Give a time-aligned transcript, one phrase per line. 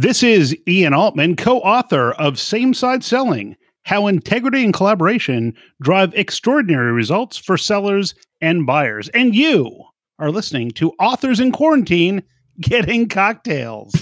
[0.00, 6.14] This is Ian Altman, co author of Same Side Selling How Integrity and Collaboration Drive
[6.14, 9.08] Extraordinary Results for Sellers and Buyers.
[9.08, 9.82] And you
[10.20, 12.22] are listening to Authors in Quarantine
[12.60, 13.92] Getting Cocktails.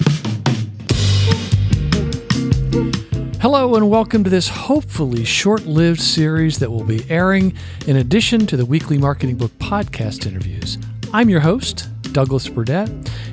[3.40, 7.54] Hello, and welcome to this hopefully short lived series that will be airing
[7.86, 10.76] in addition to the weekly Marketing Book podcast interviews.
[11.14, 12.88] I'm your host, Douglas Burdett,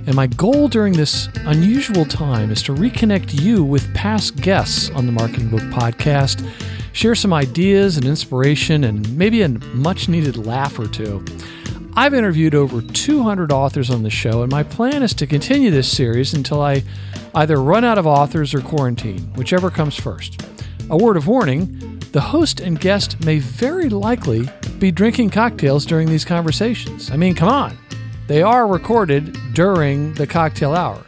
[0.08, 5.06] and my goal during this unusual time is to reconnect you with past guests on
[5.06, 6.46] the Marketing Book Podcast,
[6.92, 11.24] share some ideas and inspiration, and maybe a much needed laugh or two.
[11.96, 15.90] I've interviewed over 200 authors on the show, and my plan is to continue this
[15.90, 16.84] series until I
[17.36, 20.46] either run out of authors or quarantine, whichever comes first.
[20.90, 26.10] A word of warning the host and guest may very likely be drinking cocktails during
[26.10, 27.12] these conversations.
[27.12, 27.78] I mean, come on.
[28.34, 31.06] They are recorded during the cocktail hour.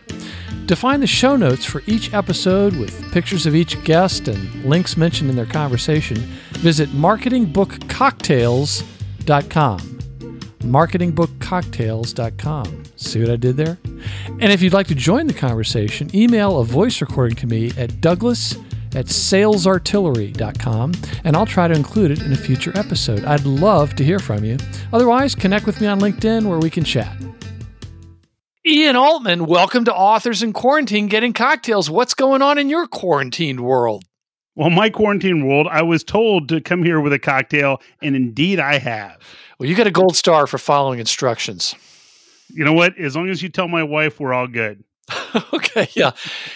[0.68, 4.96] To find the show notes for each episode with pictures of each guest and links
[4.96, 6.18] mentioned in their conversation,
[6.52, 9.80] visit marketingbookcocktails.com.
[10.60, 12.84] Marketingbookcocktails.com.
[12.96, 13.80] See what I did there?
[14.40, 18.02] And if you'd like to join the conversation, email a voice recording to me at
[18.02, 18.56] douglas
[18.96, 20.94] at salesartillery.com,
[21.24, 23.26] and I'll try to include it in a future episode.
[23.26, 24.58] I'd love to hear from you.
[24.94, 27.16] Otherwise, connect with me on LinkedIn where we can chat.
[28.68, 31.88] Ian Altman, welcome to Authors in Quarantine Getting Cocktails.
[31.88, 34.04] What's going on in your quarantined world?
[34.56, 38.60] Well, my quarantine world, I was told to come here with a cocktail, and indeed
[38.60, 39.18] I have.
[39.60, 41.76] Well, you get a gold star for following instructions.
[42.50, 42.98] You know what?
[42.98, 44.84] As long as you tell my wife, we're all good.
[45.54, 46.12] okay, yeah.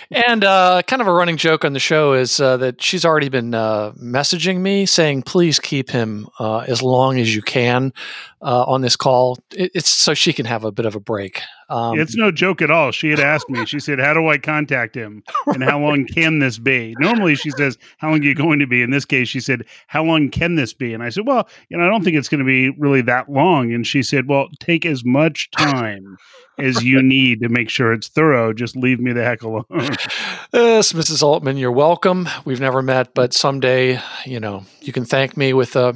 [0.09, 3.29] And uh, kind of a running joke on the show is uh, that she's already
[3.29, 7.93] been uh, messaging me saying, please keep him uh, as long as you can
[8.41, 9.37] uh, on this call.
[9.55, 11.41] It, it's so she can have a bit of a break.
[11.69, 12.91] Um, it's no joke at all.
[12.91, 15.23] She had asked me, she said, How do I contact him?
[15.45, 16.95] And how long can this be?
[16.99, 18.81] Normally she says, How long are you going to be?
[18.81, 20.95] In this case, she said, How long can this be?
[20.95, 23.29] And I said, Well, you know, I don't think it's going to be really that
[23.29, 23.71] long.
[23.71, 26.17] And she said, Well, take as much time
[26.61, 28.53] as you need to make sure it's thorough.
[28.53, 29.65] Just leave me the heck alone.
[29.69, 31.23] yes, Mrs.
[31.23, 32.27] Altman, you're welcome.
[32.45, 35.95] We've never met, but someday, you know, you can thank me with a,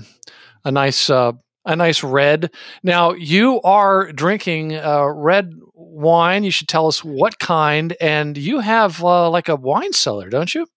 [0.65, 1.33] a nice, uh,
[1.65, 2.51] a nice red.
[2.83, 6.43] Now you are drinking uh, red wine.
[6.43, 10.53] You should tell us what kind, and you have uh, like a wine cellar, don't
[10.53, 10.67] you?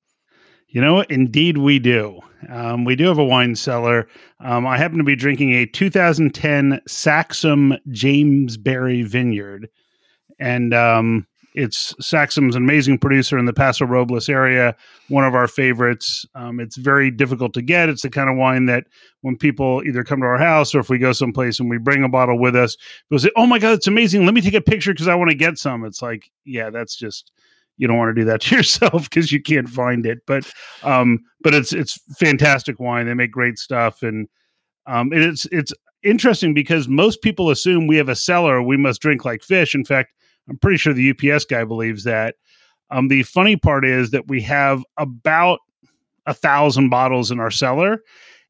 [0.69, 2.21] You know, indeed we do.
[2.51, 4.09] Um, we do have a wine cellar.
[4.41, 9.69] Um, I happen to be drinking a 2010 Saxum James Berry Vineyard,
[10.39, 14.77] and um, it's Saxum's amazing producer in the Paso Robles area,
[15.09, 16.27] one of our favorites.
[16.35, 17.89] Um, it's very difficult to get.
[17.89, 18.85] It's the kind of wine that
[19.23, 22.05] when people either come to our house or if we go someplace and we bring
[22.05, 22.77] a bottle with us,
[23.09, 24.27] they'll say, "Oh my god, it's amazing!
[24.27, 26.95] Let me take a picture because I want to get some." It's like, yeah, that's
[26.95, 27.33] just
[27.77, 30.21] you don't want to do that to yourself because you can't find it.
[30.27, 30.51] But
[30.83, 33.07] um, but it's it's fantastic wine.
[33.07, 34.29] They make great stuff, and
[34.87, 35.73] um, it's it's
[36.03, 39.75] interesting because most people assume we have a cellar we must drink like fish.
[39.75, 40.13] In fact
[40.49, 42.37] I'm pretty sure the UPS guy believes that.
[42.91, 45.59] Um, the funny part is that we have about
[46.27, 47.99] a thousand bottles in our cellar,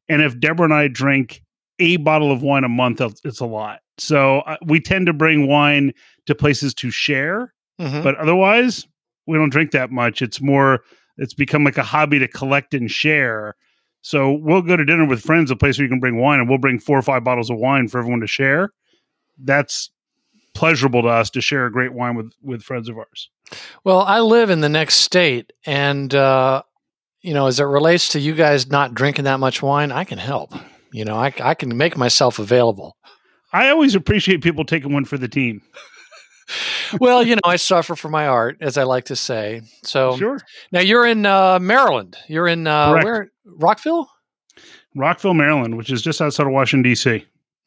[0.08, 1.42] and if Deborah and I drink
[1.78, 3.80] a bottle of wine a month, it's a lot.
[3.98, 5.92] So uh, we tend to bring wine
[6.26, 8.02] to places to share, mm-hmm.
[8.02, 8.86] but otherwise
[9.26, 10.22] we don't drink that much.
[10.22, 10.80] It's more
[11.18, 13.54] it's become like a hobby to collect and share.
[14.02, 16.48] So we'll go to dinner with friends, a place where you can bring wine, and
[16.48, 18.70] we'll bring four or five bottles of wine for everyone to share.
[19.42, 19.90] That's
[20.54, 23.30] pleasurable to us to share a great wine with with friends of ours.
[23.84, 26.62] Well, I live in the next state, and uh,
[27.20, 30.18] you know, as it relates to you guys not drinking that much wine, I can
[30.18, 30.52] help.
[30.92, 32.96] You know, I, I can make myself available.
[33.52, 35.62] I always appreciate people taking one for the team.
[37.00, 39.62] well, you know, I suffer for my art, as I like to say.
[39.82, 40.38] So, sure.
[40.72, 42.16] Now you're in uh, Maryland.
[42.28, 43.30] You're in uh, where?
[43.44, 44.08] Rockville.
[44.94, 47.24] Rockville, Maryland, which is just outside of Washington D.C.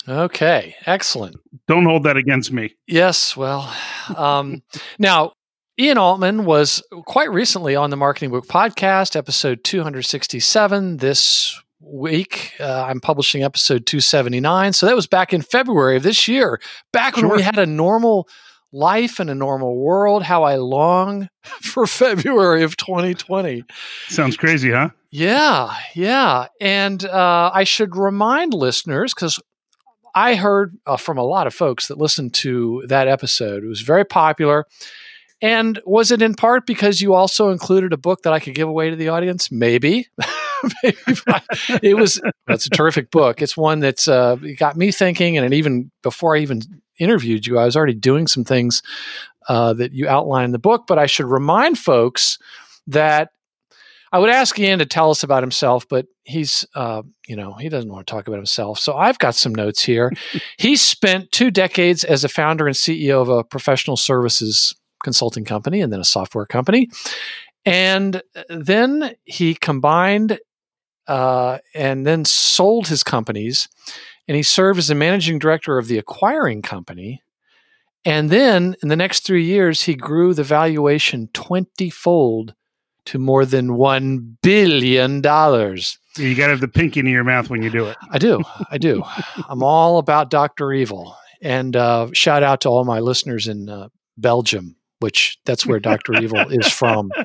[0.08, 1.36] Okay, excellent.
[1.68, 2.74] Don't hold that against me.
[2.88, 3.72] Yes, well,
[4.16, 4.64] um,
[5.00, 5.34] now
[5.80, 10.98] Ian Altman was quite recently on the Marketing Book Podcast, episode 267.
[10.98, 14.74] This week, uh, I'm publishing episode 279.
[14.74, 16.60] So that was back in February of this year,
[16.92, 18.28] back when we had a normal
[18.72, 20.24] life in a normal world.
[20.24, 21.30] How I long
[21.62, 23.64] for February of 2020.
[24.08, 24.90] Sounds crazy, huh?
[25.12, 26.48] Yeah, yeah.
[26.62, 29.40] And uh, I should remind listeners, because
[30.14, 33.64] I heard uh, from a lot of folks that listened to that episode.
[33.64, 34.66] It was very popular.
[35.42, 38.68] And was it in part because you also included a book that I could give
[38.68, 39.52] away to the audience?
[39.52, 40.08] Maybe.
[40.84, 40.98] Maybe
[41.82, 42.22] it was.
[42.46, 43.42] That's a terrific book.
[43.42, 46.62] It's one that's uh, got me thinking, and it even before I even
[47.00, 48.82] interviewed you, I was already doing some things
[49.48, 50.86] uh, that you outline in the book.
[50.88, 52.38] But I should remind folks
[52.88, 53.30] that
[54.12, 57.70] I would ask Ian to tell us about himself, but he's, uh, you know, he
[57.70, 58.80] doesn't want to talk about himself.
[58.80, 60.12] So I've got some notes here.
[60.58, 64.74] he spent two decades as a founder and CEO of a professional services
[65.04, 66.90] consulting company and then a software company.
[67.66, 70.40] And then he combined
[71.08, 73.68] uh, and then sold his companies.
[74.30, 77.24] And he served as the managing director of the acquiring company.
[78.06, 82.54] And then in the next three years, he grew the valuation 20 fold
[83.06, 85.16] to more than $1 billion.
[85.16, 87.98] You got to have the pinky in your mouth when you do it.
[88.12, 88.44] I do.
[88.70, 89.02] I do.
[89.50, 90.74] I'm all about Dr.
[90.74, 91.18] Evil.
[91.42, 96.22] And uh, shout out to all my listeners in uh, Belgium, which that's where Dr.
[96.22, 97.12] Evil is from.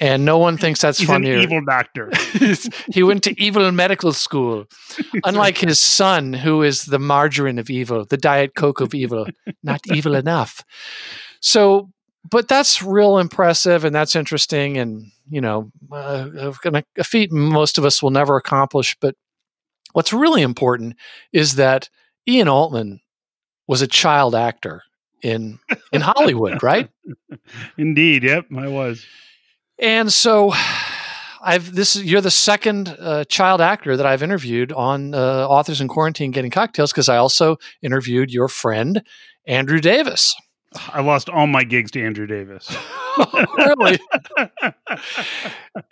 [0.00, 1.32] And no one thinks that's He's funny.
[1.32, 2.12] an evil doctor.
[2.92, 4.66] he went to evil medical school,
[5.24, 9.26] unlike his son, who is the margarine of evil, the diet coke of evil,
[9.64, 10.62] not evil enough.
[11.40, 11.90] So,
[12.30, 16.52] but that's real impressive and that's interesting and you know uh,
[16.96, 19.14] a feat most of us will never accomplish but
[19.92, 20.96] what's really important
[21.32, 21.88] is that
[22.26, 23.00] ian altman
[23.66, 24.82] was a child actor
[25.22, 25.58] in
[25.92, 26.88] in hollywood right
[27.78, 29.04] indeed yep i was
[29.78, 30.52] and so
[31.40, 35.88] I've this you're the second uh, child actor that I've interviewed on uh, Authors in
[35.88, 39.02] Quarantine Getting Cocktails because I also interviewed your friend
[39.46, 40.34] Andrew Davis.
[40.74, 42.76] I lost all my gigs to Andrew Davis.
[43.56, 43.98] really?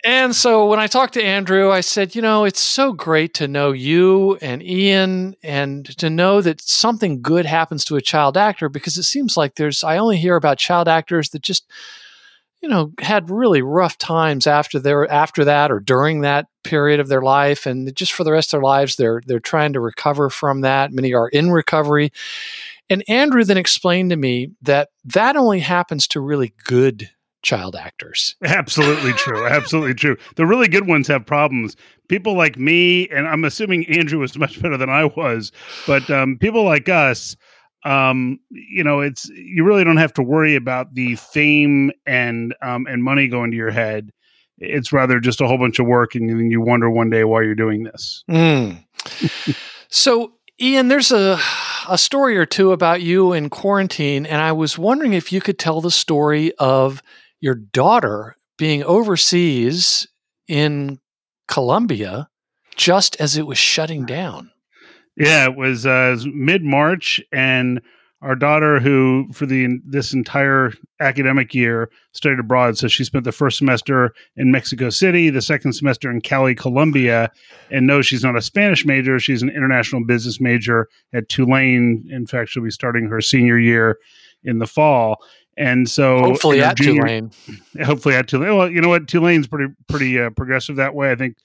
[0.03, 3.47] and so when I talked to Andrew, I said, you know, it's so great to
[3.47, 8.69] know you and Ian and to know that something good happens to a child actor
[8.69, 11.65] because it seems like there's, I only hear about child actors that just,
[12.61, 17.07] you know, had really rough times after their after that or during that period of
[17.07, 20.29] their life, and just for the rest of their lives, they're they're trying to recover
[20.29, 20.91] from that.
[20.91, 22.11] Many are in recovery,
[22.89, 27.09] and Andrew then explained to me that that only happens to really good
[27.43, 28.35] child actors.
[28.43, 29.45] Absolutely true.
[29.47, 30.17] Absolutely true.
[30.35, 31.75] The really good ones have problems.
[32.07, 35.51] People like me, and I'm assuming Andrew was much better than I was,
[35.85, 37.35] but um, people like us,
[37.85, 42.85] um, you know, it's you really don't have to worry about the fame and um,
[42.87, 44.11] and money going to your head.
[44.57, 47.43] It's rather just a whole bunch of work, and then you wonder one day why
[47.43, 48.23] you're doing this.
[48.29, 48.83] Mm.
[49.89, 51.39] so Ian, there's a
[51.87, 55.59] a story or two about you in quarantine, and I was wondering if you could
[55.59, 57.01] tell the story of
[57.39, 60.07] your daughter being overseas
[60.47, 60.99] in
[61.47, 62.29] Colombia
[62.75, 64.51] just as it was shutting down.
[65.15, 67.81] Yeah, it was, uh, was mid March, and
[68.21, 73.31] our daughter, who for the this entire academic year studied abroad, so she spent the
[73.31, 77.31] first semester in Mexico City, the second semester in Cali, Colombia,
[77.69, 82.07] and no, she's not a Spanish major; she's an international business major at Tulane.
[82.09, 83.99] In fact, she'll be starting her senior year
[84.43, 85.17] in the fall.
[85.55, 87.31] And so, hopefully at junior, Tulane,
[87.83, 88.55] hopefully at Tulane.
[88.55, 91.11] Well, you know what, Tulane's pretty pretty uh, progressive that way.
[91.11, 91.37] I think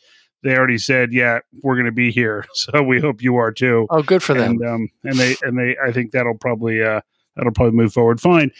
[0.42, 2.46] they already said, yeah, we're going to be here.
[2.54, 3.86] So we hope you are too.
[3.90, 4.52] Oh, good for them.
[4.52, 7.00] And, um, and they, and they, I think that'll probably, uh,
[7.34, 8.52] that'll probably move forward fine.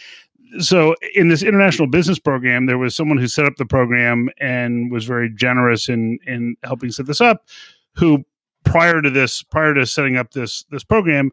[0.59, 4.91] So in this international business program, there was someone who set up the program and
[4.91, 7.47] was very generous in, in helping set this up,
[7.95, 8.25] who
[8.65, 11.31] prior to this, prior to setting up this, this program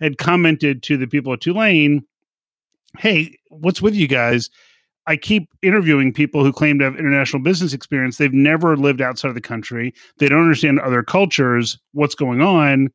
[0.00, 2.04] had commented to the people at Tulane,
[2.98, 4.48] Hey, what's with you guys?
[5.06, 8.18] I keep interviewing people who claim to have international business experience.
[8.18, 9.94] They've never lived outside of the country.
[10.18, 12.90] They don't understand other cultures, what's going on.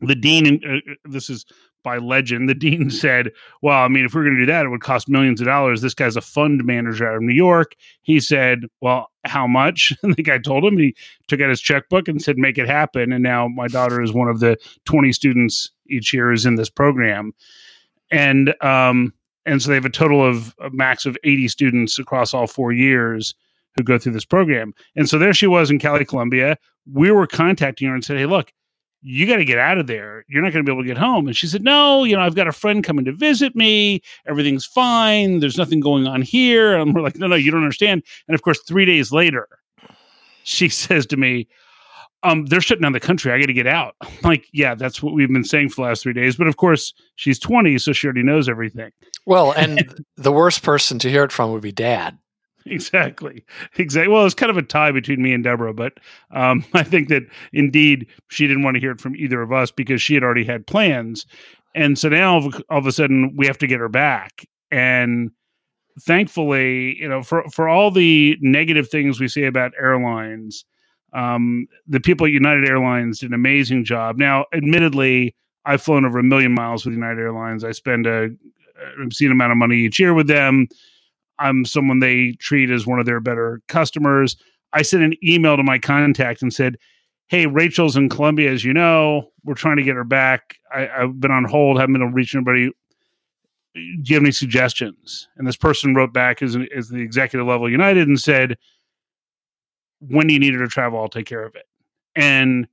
[0.00, 1.46] The dean, uh, uh this is
[1.84, 3.30] by legend, the dean said,
[3.62, 5.46] Well, I mean, if we are going to do that, it would cost millions of
[5.46, 5.82] dollars.
[5.82, 7.76] This guy's a fund manager out of New York.
[8.02, 9.92] He said, Well, how much?
[10.02, 10.96] And the guy told him, he
[11.28, 13.12] took out his checkbook and said, Make it happen.
[13.12, 14.56] And now my daughter is one of the
[14.86, 17.32] 20 students each year is in this program.
[18.10, 19.12] And, um,
[19.46, 22.72] and so they have a total of a max of 80 students across all four
[22.72, 23.34] years
[23.76, 24.72] who go through this program.
[24.96, 26.56] And so there she was in Cali, Colombia
[26.92, 28.52] We were contacting her and said, Hey, look,
[29.02, 30.24] you got to get out of there.
[30.28, 31.26] You're not going to be able to get home.
[31.26, 34.00] And she said, No, you know, I've got a friend coming to visit me.
[34.26, 35.40] Everything's fine.
[35.40, 36.74] There's nothing going on here.
[36.76, 38.02] And we're like, No, no, you don't understand.
[38.28, 39.48] And of course, three days later,
[40.44, 41.48] she says to me,
[42.24, 43.30] um, they're shutting down the country.
[43.30, 43.94] I got to get out.
[44.00, 46.36] I'm like, yeah, that's what we've been saying for the last three days.
[46.36, 48.90] But of course, she's 20, so she already knows everything.
[49.26, 52.18] Well, and the worst person to hear it from would be dad.
[52.66, 53.44] Exactly.
[53.76, 54.12] Exactly.
[54.12, 55.94] Well, it's kind of a tie between me and Deborah, but
[56.30, 59.70] um, I think that indeed she didn't want to hear it from either of us
[59.70, 61.26] because she had already had plans.
[61.74, 64.46] And so now all of, all of a sudden we have to get her back.
[64.70, 65.30] And
[66.00, 70.64] thankfully, you know, for, for all the negative things we say about airlines,
[71.14, 74.18] um, the people at United Airlines did an amazing job.
[74.18, 77.64] Now, admittedly, I've flown over a million miles with United Airlines.
[77.64, 78.30] I spend a
[79.00, 80.68] obscene amount of money each year with them.
[81.38, 84.36] I'm someone they treat as one of their better customers.
[84.72, 86.76] I sent an email to my contact and said,
[87.28, 89.30] Hey, Rachel's in Colombia, as you know.
[89.44, 90.56] We're trying to get her back.
[90.74, 92.70] I, have been on hold, haven't been able to reach anybody.
[93.74, 95.28] Do you have any suggestions?
[95.36, 98.56] And this person wrote back as, as the executive level United and said,
[100.08, 101.00] When do you need her to travel?
[101.00, 101.66] I'll take care of it.
[102.14, 102.68] And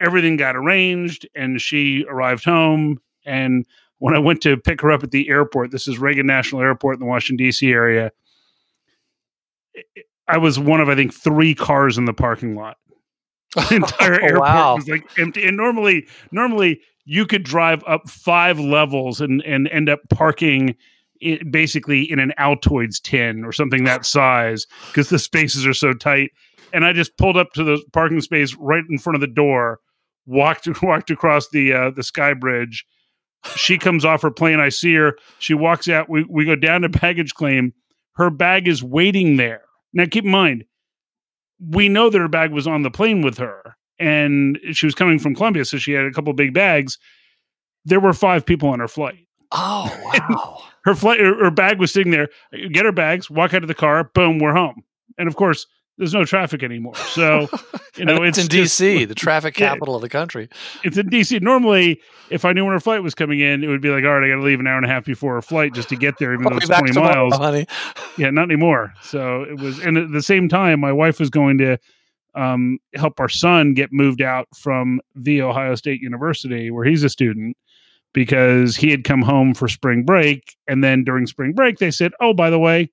[0.00, 2.98] everything got arranged, and she arrived home.
[3.24, 3.66] And
[3.98, 6.96] when I went to pick her up at the airport, this is Reagan National Airport
[6.96, 7.70] in the Washington, D.C.
[7.70, 8.12] area,
[10.28, 12.76] I was one of, I think, three cars in the parking lot.
[13.70, 14.76] The entire oh, airport wow.
[14.76, 15.46] was like empty.
[15.46, 20.76] And normally, normally you could drive up five levels and, and end up parking
[21.20, 25.94] it, basically in an Altoids tin or something that size because the spaces are so
[25.94, 26.32] tight.
[26.76, 29.80] And I just pulled up to the parking space right in front of the door,
[30.26, 32.84] walked walked across the uh, the sky bridge,
[33.54, 34.58] she comes off her plane.
[34.58, 35.16] I see her.
[35.38, 36.08] She walks out.
[36.08, 37.72] We, we go down to baggage claim.
[38.14, 39.62] Her bag is waiting there.
[39.92, 40.64] Now, keep in mind,
[41.60, 45.18] we know that her bag was on the plane with her and she was coming
[45.18, 46.98] from Colombia, So she had a couple big bags.
[47.84, 49.26] There were five people on her flight.
[49.52, 49.90] Oh,
[50.28, 50.62] wow.
[50.84, 52.28] her flight, her, her bag was sitting there.
[52.72, 54.82] Get her bags, walk out of the car, boom, we're home.
[55.18, 55.66] And of course,
[55.98, 56.96] there's no traffic anymore.
[56.96, 57.48] So,
[57.96, 60.48] you know, it's, it's, in DC, the traffic capital yeah, of the country.
[60.84, 61.40] It's in DC.
[61.40, 62.00] Normally,
[62.30, 64.26] if I knew when her flight was coming in, it would be like, all right,
[64.26, 66.18] I got to leave an hour and a half before her flight just to get
[66.18, 67.36] there, even though it's 20 tomorrow, miles.
[67.36, 67.66] Honey.
[68.18, 68.92] Yeah, not anymore.
[69.02, 71.78] So it was, and at the same time, my wife was going to
[72.34, 77.08] um, help our son get moved out from the Ohio State University, where he's a
[77.08, 77.56] student,
[78.12, 80.56] because he had come home for spring break.
[80.68, 82.90] And then during spring break, they said, oh, by the way,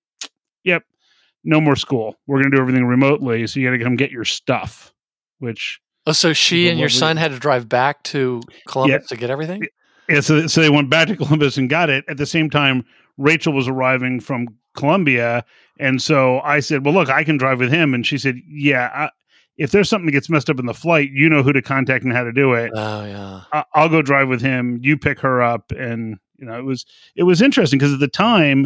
[1.44, 2.16] no more school.
[2.28, 3.46] We're going to do everything remotely.
[3.48, 4.94] So you got to come get your stuff,
[5.40, 5.80] which.
[6.06, 9.08] Oh, so she and your son had to drive back to Columbus yeah.
[9.08, 9.64] to get everything?
[10.10, 10.20] Yeah.
[10.20, 12.04] So, so they went back to Columbus and got it.
[12.10, 12.84] At the same time,
[13.18, 15.46] Rachel was arriving from Colombia.
[15.80, 17.94] And so I said, well, look, I can drive with him.
[17.94, 19.10] And she said, yeah, I,
[19.58, 22.04] if there's something that gets messed up in the flight, you know who to contact
[22.04, 22.72] and how to do it.
[22.76, 23.64] Oh yeah.
[23.74, 24.80] I, will go drive with him.
[24.82, 25.72] You pick her up.
[25.72, 26.86] And, you know, it was,
[27.16, 28.66] it was interesting because at the time,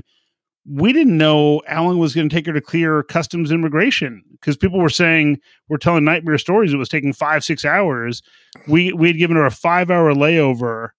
[0.70, 4.80] we didn't know Alan was going to take her to clear customs immigration because people
[4.80, 6.74] were saying we're telling nightmare stories.
[6.74, 8.22] It was taking five six hours.
[8.68, 10.90] We we had given her a five hour layover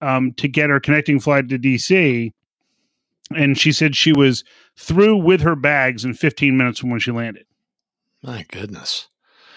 [0.00, 2.32] um, to get her connecting flight to DC,
[3.34, 4.42] and she said she was
[4.76, 7.46] through with her bags in 15 minutes from when she landed.
[8.22, 9.08] My goodness.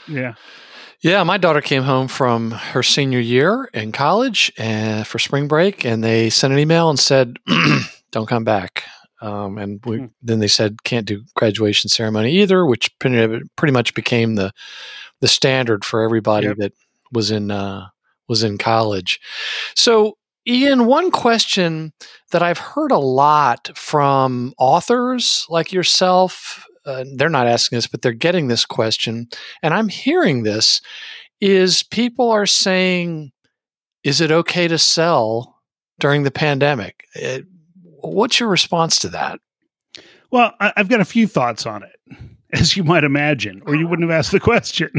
[0.07, 0.35] Yeah.
[1.01, 5.85] Yeah, my daughter came home from her senior year in college uh, for spring break,
[5.85, 7.37] and they sent an email and said,
[8.11, 8.83] "Don't come back."
[9.21, 10.11] Um, and we, mm.
[10.21, 14.51] then they said can't do graduation ceremony either, which pretty, pretty much became the
[15.19, 16.57] the standard for everybody yep.
[16.57, 16.73] that
[17.11, 17.87] was in uh,
[18.27, 19.19] was in college.
[19.75, 21.93] So, Ian, one question
[22.31, 28.01] that I've heard a lot from authors like yourself, uh, they're not asking this, but
[28.01, 29.27] they're getting this question,
[29.63, 30.81] and I'm hearing this:
[31.41, 33.31] is people are saying,
[34.03, 35.61] "Is it okay to sell
[35.99, 37.45] during the pandemic?" It,
[38.13, 39.39] What's your response to that?
[40.31, 42.17] Well, I, have got a few thoughts on it,
[42.53, 44.91] as you might imagine, or you wouldn't have asked the question.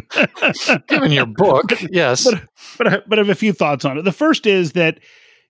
[0.88, 2.25] Given your book, yes.
[2.25, 2.43] But,
[2.79, 4.03] but, I, but I have a few thoughts on it.
[4.03, 5.00] The first is that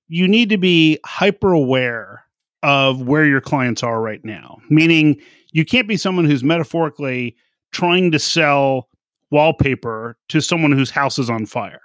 [0.08, 2.24] you need to be hyper aware
[2.62, 5.20] of where your clients are right now, meaning
[5.52, 7.36] you can't be someone who's metaphorically
[7.72, 8.88] trying to sell
[9.30, 11.80] wallpaper to someone whose house is on fire.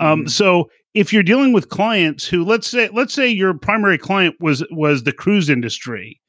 [0.00, 0.30] Um, mm.
[0.30, 4.64] So if you're dealing with clients who let's say let's say your primary client was
[4.70, 6.20] was the cruise industry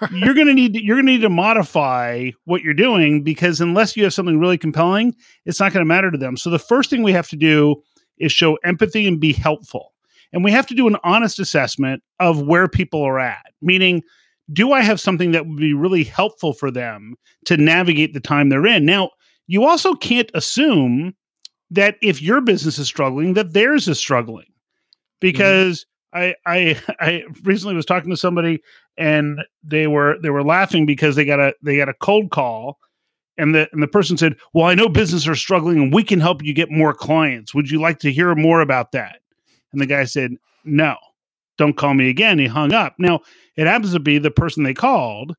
[0.00, 0.10] right.
[0.12, 3.96] you're going to need you're going to need to modify what you're doing because unless
[3.96, 6.90] you have something really compelling it's not going to matter to them so the first
[6.90, 7.76] thing we have to do
[8.18, 9.92] is show empathy and be helpful
[10.32, 14.02] and we have to do an honest assessment of where people are at meaning
[14.52, 18.48] do i have something that would be really helpful for them to navigate the time
[18.48, 19.10] they're in now
[19.48, 21.14] you also can't assume
[21.72, 24.46] that if your business is struggling, that theirs is struggling.
[25.20, 26.34] Because mm-hmm.
[26.46, 28.62] I I I recently was talking to somebody
[28.96, 32.78] and they were they were laughing because they got a they got a cold call
[33.38, 36.20] and the and the person said, "Well, I know businesses are struggling and we can
[36.20, 37.54] help you get more clients.
[37.54, 39.20] Would you like to hear more about that?"
[39.72, 40.32] And the guy said,
[40.64, 40.96] "No.
[41.58, 42.94] Don't call me again." He hung up.
[42.98, 43.20] Now,
[43.56, 45.34] it happens to be the person they called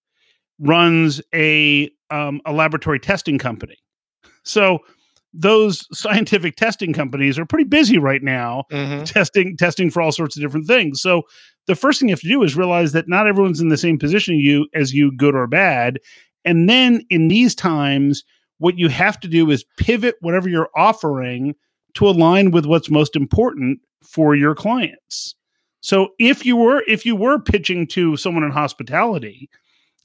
[0.60, 3.78] runs a um, a laboratory testing company.
[4.44, 4.80] So
[5.34, 9.04] those scientific testing companies are pretty busy right now mm-hmm.
[9.04, 11.02] testing testing for all sorts of different things.
[11.02, 11.24] So
[11.66, 13.98] the first thing you have to do is realize that not everyone's in the same
[13.98, 16.00] position you as you good or bad.
[16.46, 18.24] And then in these times
[18.60, 21.56] what you have to do is pivot whatever you're offering
[21.96, 25.36] to align with what's most important for your clients.
[25.82, 29.50] So if you were if you were pitching to someone in hospitality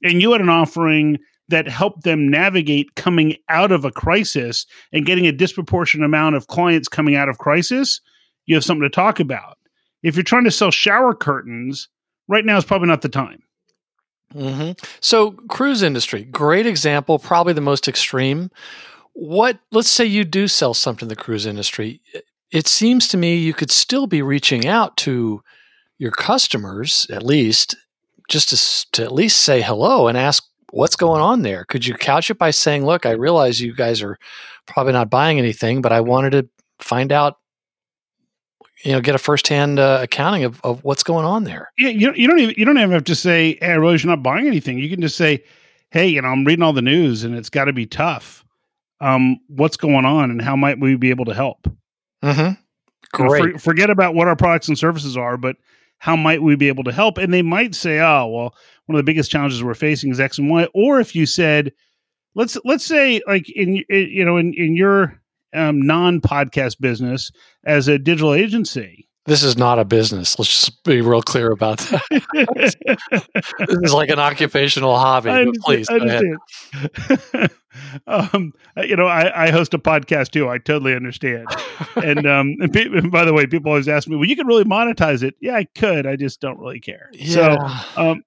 [0.03, 1.17] and you had an offering
[1.49, 6.47] that helped them navigate coming out of a crisis and getting a disproportionate amount of
[6.47, 8.01] clients coming out of crisis,
[8.45, 9.57] you have something to talk about.
[10.01, 11.89] If you're trying to sell shower curtains,
[12.27, 13.43] right now is probably not the time.
[14.33, 14.71] Mm-hmm.
[15.01, 18.51] So, cruise industry, great example, probably the most extreme.
[19.13, 22.01] What, let's say you do sell something to the cruise industry.
[22.51, 25.43] It seems to me you could still be reaching out to
[25.97, 27.75] your customers, at least,
[28.29, 31.65] just to, to at least say hello and ask what's going on there.
[31.65, 34.17] Could you couch it by saying, look, I realize you guys are
[34.65, 36.49] probably not buying anything, but I wanted to
[36.79, 37.37] find out
[38.83, 41.71] you know get a firsthand uh, accounting of, of what's going on there.
[41.77, 44.11] Yeah, you, you don't even you don't even have to say, "Hey, I realize you're
[44.11, 45.43] not buying anything." You can just say,
[45.91, 48.45] "Hey, you know, I'm reading all the news, and it's got to be tough.
[49.01, 51.67] Um, what's going on, and how might we be able to help?"
[52.23, 52.53] Mm-hmm.
[53.11, 53.39] Great.
[53.41, 55.57] You know, for, forget about what our products and services are, but
[55.99, 57.17] how might we be able to help?
[57.17, 60.37] And they might say, "Oh, well, one of the biggest challenges we're facing is X
[60.37, 61.73] and Y." Or if you said,
[62.35, 65.21] "Let's let's say, like in you know in in your
[65.53, 67.31] um, non podcast business
[67.65, 69.08] as a digital agency.
[69.25, 70.39] This is not a business.
[70.39, 72.01] Let's just be real clear about that.
[73.59, 75.29] this is like an occupational hobby.
[75.31, 75.87] I please,
[78.07, 80.49] um, you know, I, I, host a podcast too.
[80.49, 81.47] I totally understand.
[81.95, 84.63] and, um, and, pe- by the way, people always ask me, "Well, you could really
[84.63, 86.05] monetize it." Yeah, I could.
[86.07, 87.09] I just don't really care.
[87.13, 87.79] Yeah.
[87.93, 88.23] So, um,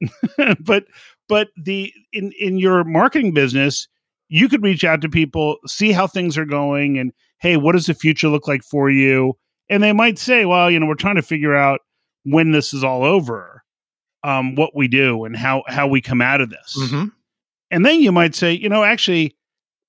[0.60, 0.84] but
[1.28, 3.88] but the in in your marketing business,
[4.28, 7.86] you could reach out to people, see how things are going, and hey, what does
[7.86, 9.34] the future look like for you?
[9.68, 11.80] And they might say, well, you know, we're trying to figure out
[12.24, 13.62] when this is all over,
[14.24, 16.76] um, what we do and how how we come out of this.
[16.78, 17.08] Mm-hmm.
[17.70, 19.36] And then you might say, you know, actually,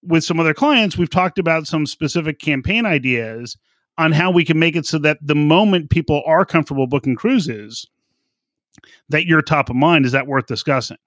[0.02, 3.58] with some other clients, we've talked about some specific campaign ideas
[3.98, 7.86] on how we can make it so that the moment people are comfortable booking cruises,
[9.10, 10.06] that you're top of mind.
[10.06, 10.98] Is that worth discussing?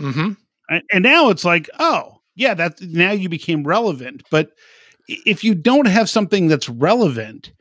[0.00, 0.32] Mm-hmm.
[0.70, 4.22] And, and now it's like, oh, yeah, that now you became relevant.
[4.30, 4.50] But
[5.08, 7.52] if you don't have something that's relevant,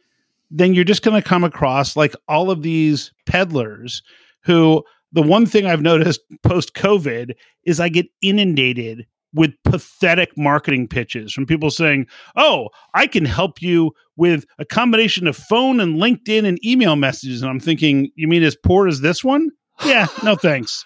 [0.53, 4.03] then you're just going to come across like all of these peddlers
[4.43, 7.33] who the one thing I've noticed post COVID
[7.65, 13.61] is I get inundated with pathetic marketing pitches from people saying, Oh, I can help
[13.61, 17.41] you with a combination of phone and LinkedIn and email messages.
[17.41, 19.49] And I'm thinking, You mean as poor as this one?
[19.83, 20.85] Yeah, no thanks.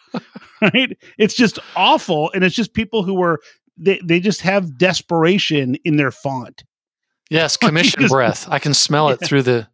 [0.61, 0.97] right?
[1.17, 2.31] It's just awful.
[2.33, 3.39] And it's just people who are
[3.77, 6.63] they, they just have desperation in their font.
[7.29, 8.47] Yes, commission just, breath.
[8.49, 9.67] I can smell it through the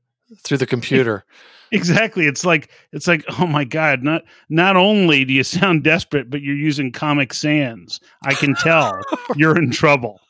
[0.44, 1.26] through the computer.
[1.72, 2.28] Exactly.
[2.28, 6.42] It's like it's like, oh my God, not not only do you sound desperate, but
[6.42, 8.00] you're using Comic Sans.
[8.24, 9.02] I can tell
[9.36, 10.22] you're in trouble.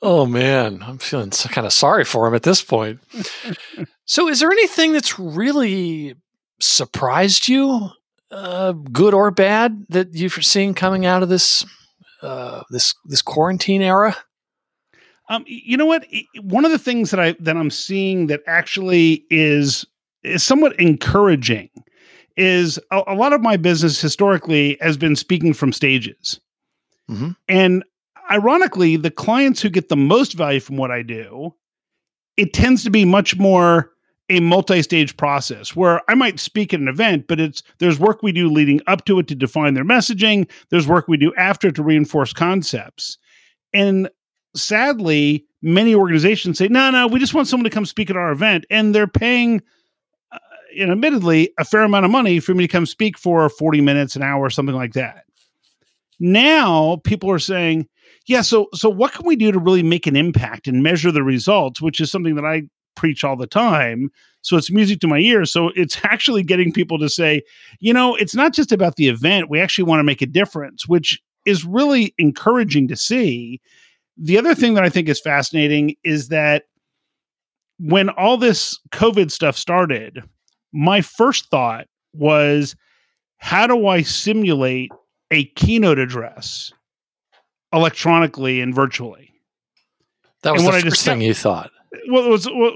[0.00, 3.00] oh man, I'm feeling so kind of sorry for him at this point.
[4.06, 6.14] so is there anything that's really
[6.60, 7.90] surprised you,
[8.30, 11.64] uh, good or bad, that you've seen coming out of this
[12.22, 14.16] uh, this this quarantine era?
[15.30, 16.04] Um, you know what?
[16.42, 19.86] One of the things that I that I'm seeing that actually is
[20.22, 21.70] is somewhat encouraging
[22.36, 26.40] is a, a lot of my business historically has been speaking from stages,
[27.08, 27.30] mm-hmm.
[27.48, 27.84] and
[28.30, 31.54] ironically, the clients who get the most value from what I do,
[32.36, 33.92] it tends to be much more
[34.30, 38.32] a multi-stage process where I might speak at an event, but it's there's work we
[38.32, 40.48] do leading up to it to define their messaging.
[40.70, 43.18] There's work we do after to reinforce concepts.
[43.72, 44.08] And
[44.54, 48.32] sadly, many organizations say, "No, no, we just want someone to come speak at our
[48.32, 49.62] event," and they're paying,
[50.32, 50.38] uh,
[50.86, 54.16] know, admittedly, a fair amount of money for me to come speak for 40 minutes,
[54.16, 55.24] an hour, something like that.
[56.18, 57.86] Now, people are saying,
[58.26, 61.22] "Yeah, so so what can we do to really make an impact and measure the
[61.22, 62.62] results?" Which is something that I
[62.96, 64.10] preach all the time.
[64.42, 65.52] So it's music to my ears.
[65.52, 67.42] So it's actually getting people to say,
[67.78, 69.50] you know, it's not just about the event.
[69.50, 73.60] We actually want to make a difference, which is really encouraging to see.
[74.22, 76.64] The other thing that I think is fascinating is that
[77.78, 80.22] when all this COVID stuff started,
[80.72, 82.76] my first thought was,
[83.38, 84.90] how do I simulate
[85.30, 86.72] a keynote address
[87.72, 89.32] electronically and virtually?
[90.42, 91.70] That was and the first thing you thought
[92.08, 92.72] well, it was well,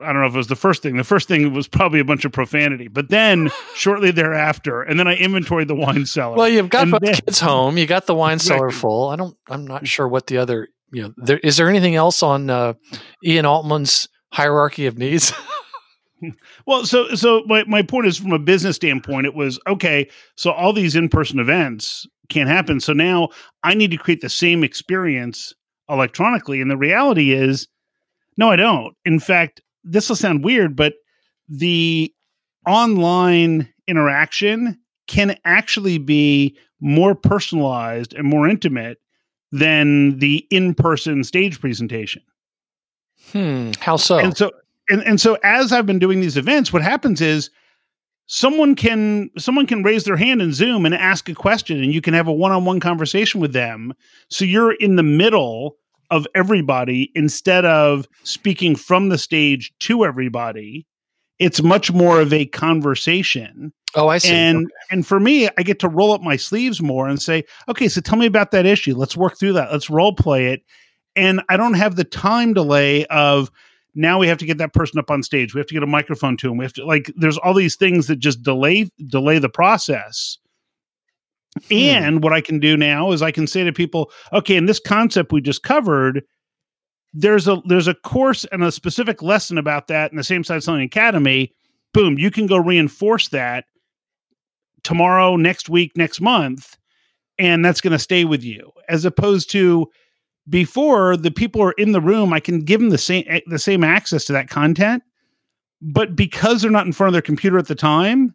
[0.00, 0.96] I don't know if it was the first thing.
[0.96, 5.08] The first thing was probably a bunch of profanity, but then shortly thereafter, and then
[5.08, 6.36] I inventoried the wine cellar.
[6.36, 7.76] Well, you've got both then, kids home.
[7.76, 9.08] You got the wine cellar full.
[9.08, 9.36] I don't.
[9.48, 10.68] I'm not sure what the other.
[10.92, 12.74] You know, there is there anything else on uh,
[13.24, 15.32] Ian Altman's hierarchy of needs?
[16.66, 20.08] well, so so my my point is from a business standpoint, it was okay.
[20.36, 22.78] So all these in person events can't happen.
[22.78, 23.30] So now
[23.64, 25.54] I need to create the same experience
[25.88, 27.68] electronically, and the reality is
[28.36, 28.94] no, I don't.
[29.04, 30.94] In fact, this will sound weird, but
[31.48, 32.12] the
[32.66, 38.98] online interaction can actually be more personalized and more intimate
[39.52, 42.22] than the in-person stage presentation.
[43.30, 43.70] Hmm.
[43.78, 44.18] How so?
[44.18, 44.50] And so
[44.88, 47.50] and, and so as I've been doing these events, what happens is
[48.26, 52.00] someone can someone can raise their hand in Zoom and ask a question and you
[52.00, 53.92] can have a one-on-one conversation with them.
[54.28, 55.76] So you're in the middle
[56.10, 60.86] of everybody instead of speaking from the stage to everybody.
[61.38, 63.72] It's much more of a conversation.
[63.94, 64.30] Oh, I see.
[64.30, 64.72] And okay.
[64.90, 68.00] and for me, I get to roll up my sleeves more and say, okay, so
[68.00, 68.96] tell me about that issue.
[68.96, 69.72] Let's work through that.
[69.72, 70.62] Let's role play it.
[71.14, 73.50] And I don't have the time delay of
[73.94, 75.54] now we have to get that person up on stage.
[75.54, 76.56] We have to get a microphone to them.
[76.56, 80.38] We have to like there's all these things that just delay delay the process.
[81.68, 81.74] Hmm.
[81.74, 84.80] And what I can do now is I can say to people, okay, in this
[84.80, 86.22] concept we just covered,
[87.12, 90.62] there's a there's a course and a specific lesson about that in the same side
[90.62, 91.52] selling academy.
[91.92, 93.66] Boom, you can go reinforce that
[94.82, 96.76] tomorrow, next week, next month,
[97.38, 98.72] and that's going to stay with you.
[98.88, 99.90] As opposed to
[100.48, 103.58] before the people are in the room, I can give them the same eh, the
[103.58, 105.02] same access to that content,
[105.80, 108.34] but because they're not in front of their computer at the time,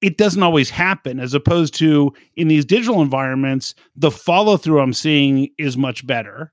[0.00, 1.20] it doesn't always happen.
[1.20, 6.52] As opposed to in these digital environments, the follow through I'm seeing is much better.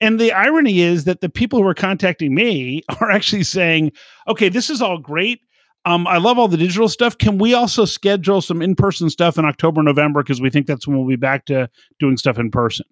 [0.00, 3.92] And the irony is that the people who are contacting me are actually saying,
[4.26, 5.40] "Okay, this is all great.
[5.84, 7.16] Um, I love all the digital stuff.
[7.16, 10.22] Can we also schedule some in person stuff in October, November?
[10.22, 12.86] Because we think that's when we'll be back to doing stuff in person."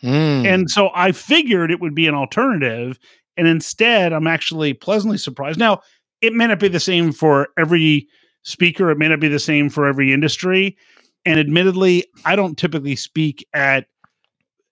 [0.00, 0.46] Hmm.
[0.46, 2.98] And so I figured it would be an alternative.
[3.36, 5.58] And instead, I'm actually pleasantly surprised.
[5.58, 5.80] Now,
[6.20, 8.08] it may not be the same for every
[8.42, 10.76] speaker, it may not be the same for every industry.
[11.24, 13.86] And admittedly, I don't typically speak at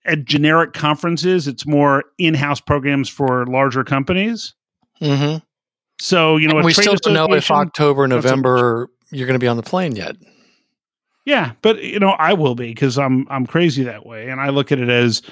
[0.06, 1.46] at generic conferences.
[1.48, 4.54] It's more in-house programs for larger companies.
[5.00, 5.42] Mhm.
[6.00, 8.06] So, you know, we still don't know if October.
[8.06, 10.16] November you're going to be on the plane yet.
[11.24, 14.50] Yeah, but you know, I will be because I'm I'm crazy that way, and I
[14.50, 15.22] look at it as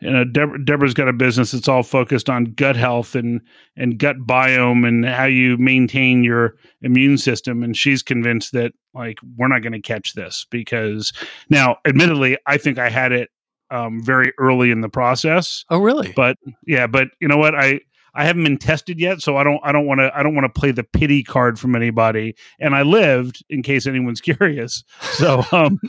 [0.00, 3.40] you know, Deb- Deborah's got a business that's all focused on gut health and
[3.76, 9.18] and gut biome and how you maintain your immune system, and she's convinced that like
[9.36, 11.12] we're not going to catch this because
[11.48, 13.30] now, admittedly, I think I had it
[13.70, 16.12] um, very early in the process, Oh, really?
[16.14, 17.80] but yeah, but you know what I.
[18.16, 19.58] I haven't been tested yet, so I don't.
[19.64, 20.08] I don't want to.
[20.16, 22.36] I don't want to play the pity card from anybody.
[22.60, 24.84] And I lived, in case anyone's curious.
[25.14, 25.80] So, um,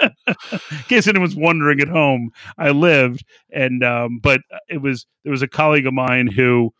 [0.00, 5.42] in case anyone's wondering at home, I lived, and um, but it was there was
[5.42, 6.72] a colleague of mine who,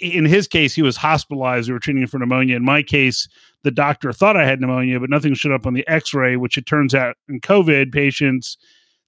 [0.00, 1.68] in his case, he was hospitalized.
[1.68, 2.54] We were treating him for pneumonia.
[2.54, 3.28] In my case,
[3.64, 6.36] the doctor thought I had pneumonia, but nothing showed up on the X-ray.
[6.36, 8.56] Which it turns out in COVID patients,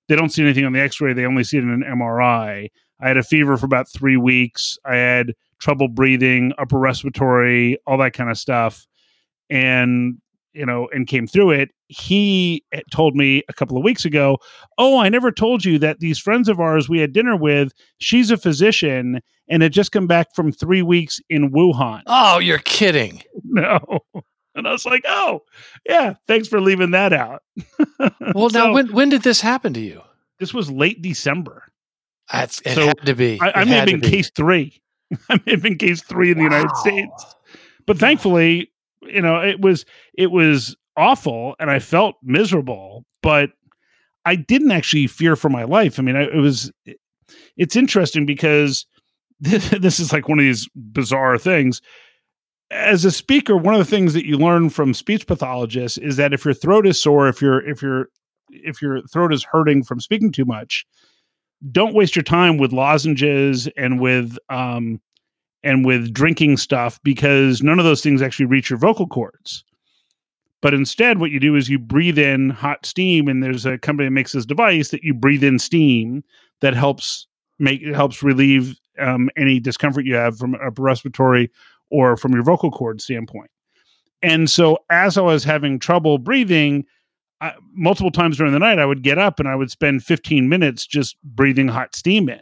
[0.08, 1.12] they don't see anything on the X-ray.
[1.12, 2.68] They only see it in an MRI.
[3.00, 4.78] I had a fever for about three weeks.
[4.84, 8.86] I had trouble breathing, upper respiratory, all that kind of stuff.
[9.50, 10.18] And,
[10.54, 11.70] you know, and came through it.
[11.88, 14.38] He eh, told me a couple of weeks ago,
[14.78, 18.30] Oh, I never told you that these friends of ours we had dinner with, she's
[18.30, 22.02] a physician and had just come back from three weeks in Wuhan.
[22.06, 23.22] Oh, you're kidding.
[23.44, 23.78] No.
[24.54, 25.42] And I was like, Oh,
[25.88, 27.42] yeah, thanks for leaving that out.
[28.34, 30.02] Well, now when when did this happen to you?
[30.38, 31.64] this was late December.
[32.32, 33.38] That's it So, had to be.
[33.40, 34.10] I, I It may have been be.
[34.10, 34.80] case three.
[35.28, 37.24] I may have been case three in the United States.
[37.86, 38.70] But thankfully,
[39.02, 39.84] you know, it was
[40.16, 43.50] it was awful and I felt miserable, but
[44.24, 45.98] I didn't actually fear for my life.
[45.98, 46.72] I mean, I, it was
[47.56, 48.86] it's interesting because
[49.40, 51.80] this is like one of these bizarre things.
[52.72, 56.32] As a speaker, one of the things that you learn from speech pathologists is that
[56.32, 58.08] if your throat is sore, if your if your
[58.48, 60.87] if your throat is hurting from speaking too much,
[61.70, 65.00] don't waste your time with lozenges and with um
[65.62, 69.64] and with drinking stuff because none of those things actually reach your vocal cords.
[70.62, 74.06] But instead, what you do is you breathe in hot steam, and there's a company
[74.06, 76.24] that makes this device that you breathe in steam
[76.61, 77.26] that helps
[77.58, 81.50] make helps relieve um, any discomfort you have from a respiratory
[81.92, 83.50] or from your vocal cord standpoint.
[84.22, 86.85] And so, as I was having trouble breathing,
[87.40, 90.48] I, multiple times during the night, I would get up and I would spend 15
[90.48, 92.40] minutes just breathing hot steam in.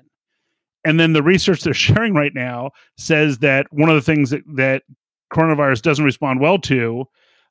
[0.85, 4.43] And then the research they're sharing right now says that one of the things that,
[4.57, 4.85] that
[5.33, 7.05] coronavirus doesn't respond well to,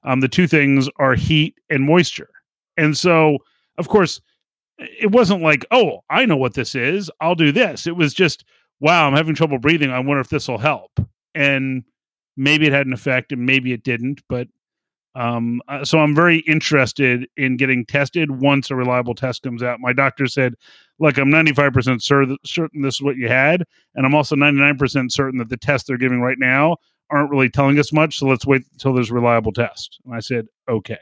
[0.04, 2.30] um, the two things are heat and moisture.
[2.78, 3.40] And so,
[3.78, 4.22] of course,
[4.78, 7.12] it wasn't like, oh, I know what this is.
[7.20, 7.86] I'll do this.
[7.86, 8.46] It was just,
[8.80, 9.92] wow, I'm having trouble breathing.
[9.92, 10.92] I wonder if this will help.
[11.36, 11.84] And
[12.36, 14.22] maybe it had an effect and maybe it didn't.
[14.30, 14.48] But
[15.15, 19.80] um, uh, so I'm very interested in getting tested once a reliable test comes out.
[19.80, 20.54] My doctor said,
[21.00, 23.65] look, I'm 95% cer- certain this is what you had.
[23.96, 26.78] And I'm also 99% certain that the tests they're giving right now
[27.10, 28.20] aren't really telling us much.
[28.20, 30.00] So let's wait until there's a reliable test.
[30.06, 31.00] And I said, okay.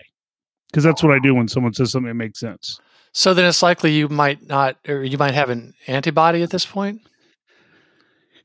[0.71, 2.79] Because that's what I do when someone says something that makes sense.
[3.11, 6.65] So then it's likely you might not, or you might have an antibody at this
[6.65, 7.01] point?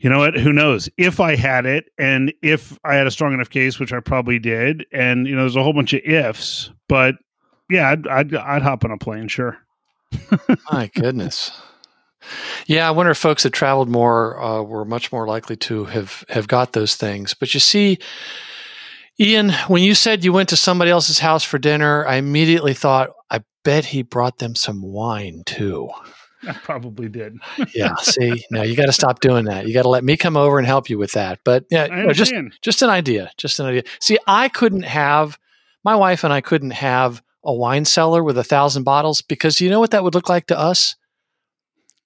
[0.03, 0.35] You know what?
[0.37, 0.88] Who knows?
[0.99, 4.41] If I had it and if I had a strong enough case, which I probably
[4.41, 7.15] did, and, you know, there's a whole bunch of ifs, but
[7.71, 9.59] yeah, I'd, I'd, I'd hop on a plane, sure.
[10.73, 11.53] My goodness.
[12.67, 16.25] Yeah, I wonder if folks that traveled more uh, were much more likely to have
[16.29, 17.35] have got those things.
[17.35, 17.99] But you see,
[19.21, 23.11] Ian, when you said you went to somebody else's house for dinner, I immediately thought,
[23.31, 25.91] I bet he brought them some wine too.
[26.46, 27.38] I probably did.
[27.74, 27.94] yeah.
[28.02, 29.66] See, now you got to stop doing that.
[29.66, 31.40] You got to let me come over and help you with that.
[31.44, 33.31] But yeah, just just an idea.
[33.37, 33.83] Just an idea.
[34.00, 35.38] See, I couldn't have
[35.85, 39.68] my wife and I couldn't have a wine cellar with a thousand bottles because you
[39.68, 40.96] know what that would look like to us?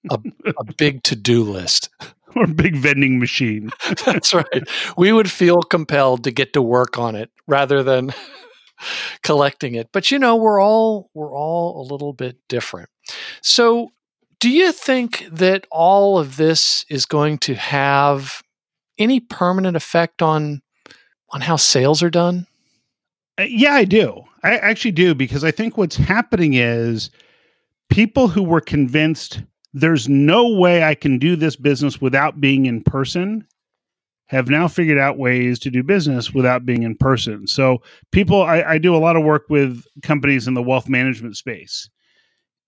[0.09, 0.19] A,
[0.57, 1.89] a big to do list.
[2.35, 3.71] Or a big vending machine.
[4.05, 4.63] That's right.
[4.97, 8.13] We would feel compelled to get to work on it rather than
[9.23, 9.89] collecting it.
[9.91, 12.89] But you know, we're all we're all a little bit different.
[13.41, 13.91] So
[14.39, 18.43] do you think that all of this is going to have
[18.97, 20.61] any permanent effect on
[21.31, 22.47] on how sales are done?
[23.39, 24.23] Uh, yeah, I do.
[24.43, 27.09] I actually do because I think what's happening is
[27.89, 29.41] people who were convinced
[29.73, 33.45] there's no way I can do this business without being in person
[34.27, 37.47] have now figured out ways to do business without being in person.
[37.47, 41.37] So, people, I, I do a lot of work with companies in the wealth management
[41.37, 41.89] space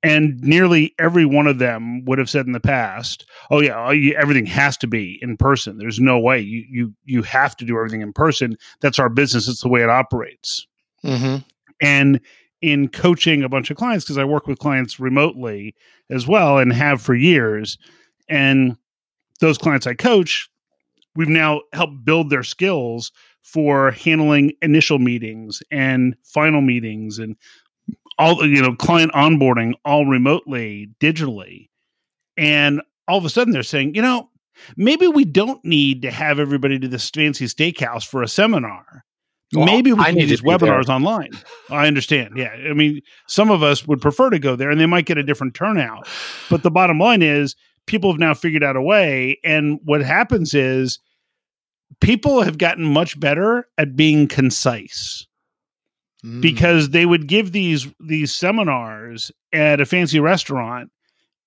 [0.02, 4.46] and nearly every one of them would have said in the past oh yeah everything
[4.46, 5.78] has to be in person.
[5.78, 6.40] There's no way.
[6.40, 8.58] You you you have to do everything in person.
[8.82, 9.48] That's our business.
[9.48, 10.66] It's the way it operates.
[11.04, 11.38] Mm-hmm.
[11.82, 12.20] and
[12.62, 15.74] in coaching a bunch of clients because i work with clients remotely
[16.10, 17.78] as well and have for years
[18.28, 18.76] and
[19.40, 20.50] those clients i coach
[21.16, 27.38] we've now helped build their skills for handling initial meetings and final meetings and
[28.20, 31.70] all you know client onboarding all remotely digitally.
[32.38, 34.30] And all of a sudden they're saying you know
[34.78, 39.06] maybe we don't need to have everybody to this fancy steakhouse for a seminar.
[39.56, 40.96] Well, maybe we I can do these webinars there.
[40.96, 41.32] online.
[41.72, 42.52] I understand yeah.
[42.70, 45.24] I mean some of us would prefer to go there and they might get a
[45.24, 46.08] different turnout.
[46.52, 47.56] But the bottom line is
[47.88, 51.00] people have now figured out a way and what happens is
[52.02, 55.26] people have gotten much better at being concise
[56.26, 56.42] mm.
[56.42, 60.92] because they would give these these seminars at a fancy restaurant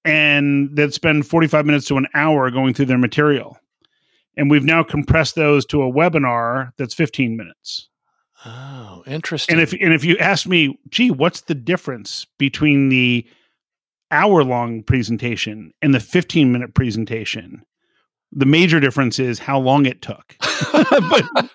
[0.04, 3.58] and they'd spend 45 minutes to an hour going through their material.
[4.36, 7.88] And we've now compressed those to a webinar that's 15 minutes.
[8.44, 9.54] Oh, interesting.
[9.54, 13.26] And if and if you ask me, gee, what's the difference between the
[14.10, 17.62] hour long presentation and the 15 minute presentation?
[18.32, 20.36] The major difference is how long it took.
[20.72, 21.50] but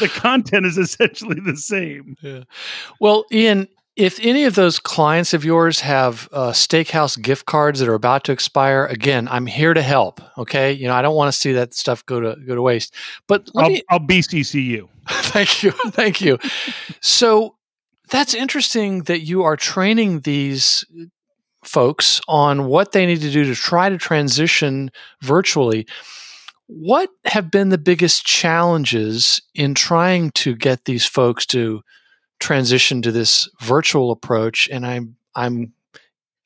[0.00, 2.16] the content is essentially the same.
[2.22, 2.44] Yeah.
[3.00, 7.88] Well, Ian, if any of those clients of yours have uh, steakhouse gift cards that
[7.88, 10.20] are about to expire, again, I'm here to help.
[10.36, 12.94] Okay, you know I don't want to see that stuff go to go to waste.
[13.26, 14.88] But I'll, me, I'll BCC you.
[15.08, 16.38] thank you, thank you.
[17.00, 17.56] so
[18.10, 20.84] that's interesting that you are training these
[21.64, 24.90] folks on what they need to do to try to transition
[25.22, 25.86] virtually.
[26.68, 31.82] What have been the biggest challenges in trying to get these folks to
[32.40, 34.68] transition to this virtual approach?
[34.70, 35.72] And I'm I'm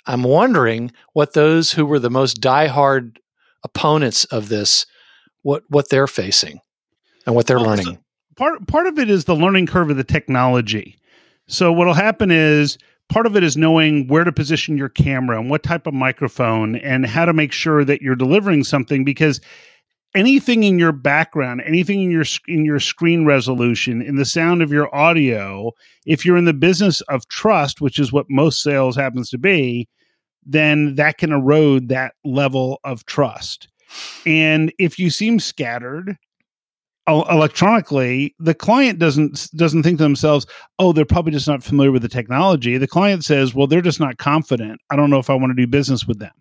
[0.07, 3.17] I'm wondering what those who were the most diehard
[3.65, 4.87] opponents of this,
[5.43, 6.61] what what they're facing
[7.27, 7.87] and what they're well, learning.
[7.87, 7.99] So
[8.37, 10.99] part part of it is the learning curve of the technology.
[11.47, 12.77] So what'll happen is
[13.09, 16.77] part of it is knowing where to position your camera and what type of microphone
[16.77, 19.41] and how to make sure that you're delivering something because
[20.15, 24.73] anything in your background, anything in your in your screen resolution, in the sound of
[24.73, 25.73] your audio,
[26.07, 29.89] if you're in the business of trust, which is what most sales happens to be,
[30.45, 33.69] then that can erode that level of trust.
[34.27, 36.17] And if you seem scattered
[37.09, 40.47] electronically, the client doesn't doesn't think to themselves,
[40.79, 44.01] "Oh, they're probably just not familiar with the technology." The client says, "Well, they're just
[44.01, 44.81] not confident.
[44.91, 46.33] I don't know if I want to do business with them."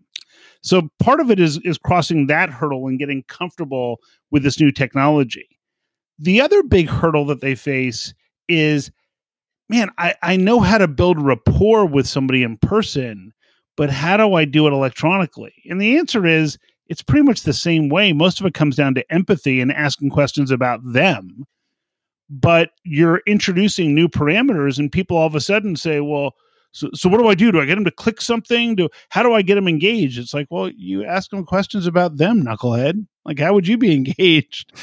[0.61, 3.99] So part of it is is crossing that hurdle and getting comfortable
[4.31, 5.47] with this new technology.
[6.17, 8.13] The other big hurdle that they face
[8.47, 8.91] is
[9.69, 13.31] man, I, I know how to build rapport with somebody in person,
[13.77, 15.53] but how do I do it electronically?
[15.69, 18.11] And the answer is it's pretty much the same way.
[18.11, 21.45] Most of it comes down to empathy and asking questions about them.
[22.31, 26.35] But you're introducing new parameters, and people all of a sudden say, well,
[26.71, 27.51] so, so what do I do?
[27.51, 28.75] Do I get them to click something?
[28.75, 30.19] Do how do I get them engaged?
[30.19, 33.05] It's like, well, you ask them questions about them, knucklehead.
[33.25, 34.73] Like, how would you be engaged?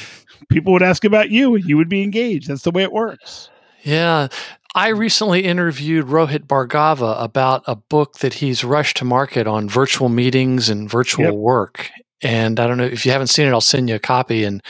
[0.49, 2.49] People would ask about you and you would be engaged.
[2.49, 3.49] That's the way it works.
[3.83, 4.27] Yeah.
[4.75, 10.09] I recently interviewed Rohit Bhargava about a book that he's rushed to market on virtual
[10.09, 11.33] meetings and virtual yep.
[11.33, 11.89] work.
[12.21, 14.61] And I don't know if you haven't seen it, I'll send you a copy and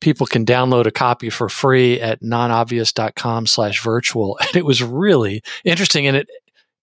[0.00, 4.38] people can download a copy for free at nonobvious.com slash virtual.
[4.46, 6.06] And it was really interesting.
[6.06, 6.28] And it,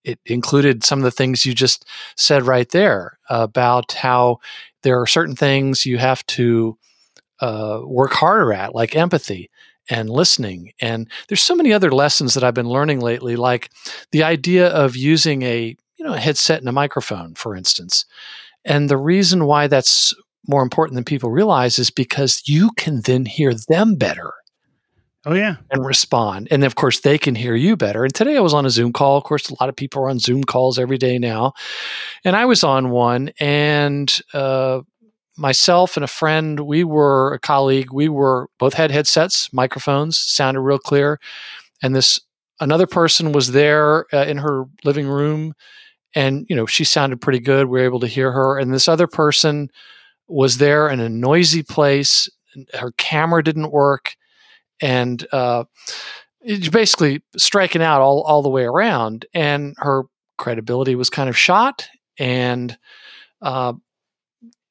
[0.03, 1.85] it included some of the things you just
[2.15, 4.39] said right there about how
[4.83, 6.77] there are certain things you have to
[7.41, 9.49] uh, work harder at, like empathy
[9.89, 10.71] and listening.
[10.81, 13.69] And there's so many other lessons that I've been learning lately, like
[14.11, 18.05] the idea of using a you know a headset and a microphone, for instance.
[18.65, 20.13] And the reason why that's
[20.47, 24.33] more important than people realize is because you can then hear them better.
[25.25, 28.05] Oh yeah, and respond, and of course they can hear you better.
[28.05, 29.17] And today I was on a Zoom call.
[29.17, 31.53] Of course, a lot of people are on Zoom calls every day now,
[32.23, 34.81] and I was on one, and uh,
[35.37, 40.61] myself and a friend, we were a colleague, we were both had headsets, microphones, sounded
[40.61, 41.19] real clear.
[41.83, 42.19] And this
[42.59, 45.53] another person was there uh, in her living room
[46.15, 47.67] and you know, she sounded pretty good.
[47.67, 49.69] We were able to hear her and this other person
[50.27, 52.29] was there in a noisy place.
[52.73, 54.15] Her camera didn't work
[54.81, 55.63] and uh
[56.71, 60.03] basically striking out all, all the way around and her
[60.37, 62.77] credibility was kind of shot and
[63.41, 63.73] uh,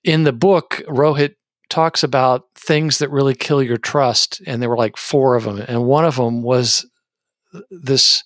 [0.05, 1.35] in the book, Rohit
[1.71, 5.59] talks about things that really kill your trust, and there were like four of them,
[5.67, 6.87] and one of them was
[7.71, 8.23] this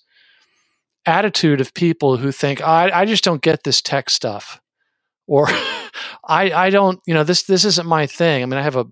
[1.05, 4.61] attitude of people who think I, I just don't get this tech stuff,
[5.27, 5.47] or
[6.27, 8.43] I I don't you know this this isn't my thing.
[8.43, 8.85] I mean, I have a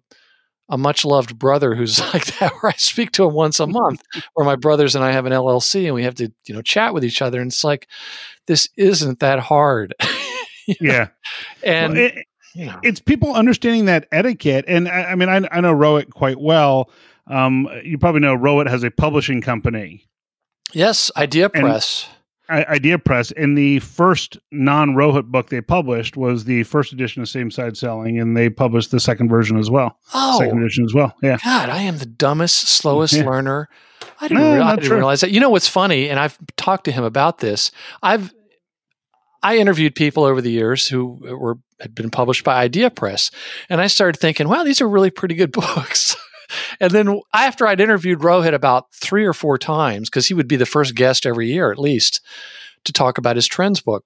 [0.72, 4.02] a much loved brother who's like that, where I speak to him once a month,
[4.34, 6.94] where my brothers and I have an LLC and we have to you know chat
[6.94, 7.88] with each other, and it's like
[8.48, 9.94] this isn't that hard.
[10.80, 11.10] yeah,
[11.64, 11.94] and.
[11.94, 12.26] Well, it,
[12.84, 14.66] it's people understanding that etiquette.
[14.68, 16.90] And I, I mean, I, I know Rohit quite well.
[17.28, 20.06] Um, you probably know Rohit has a publishing company.
[20.74, 22.08] Yes, Idea Press.
[22.10, 22.18] And
[22.50, 23.32] Idea Press.
[23.32, 27.78] And the first non Rohit book they published was the first edition of Same Side
[27.78, 29.98] Selling, and they published the second version as well.
[30.14, 31.16] Oh, second edition as well.
[31.22, 31.38] Yeah.
[31.44, 33.26] God, I am the dumbest, slowest yeah.
[33.26, 33.70] learner.
[34.20, 35.32] I didn't, no, I didn't realize that.
[35.32, 37.72] You know what's funny, and I've talked to him about this.
[38.04, 38.34] I've
[39.44, 43.32] I interviewed people over the years who were had been published by Idea Press,
[43.70, 46.16] and I started thinking, wow, these are really pretty good books.
[46.80, 50.56] And then after I'd interviewed Rohit about three or four times, because he would be
[50.56, 52.22] the first guest every year at least
[52.84, 54.04] to talk about his trends book,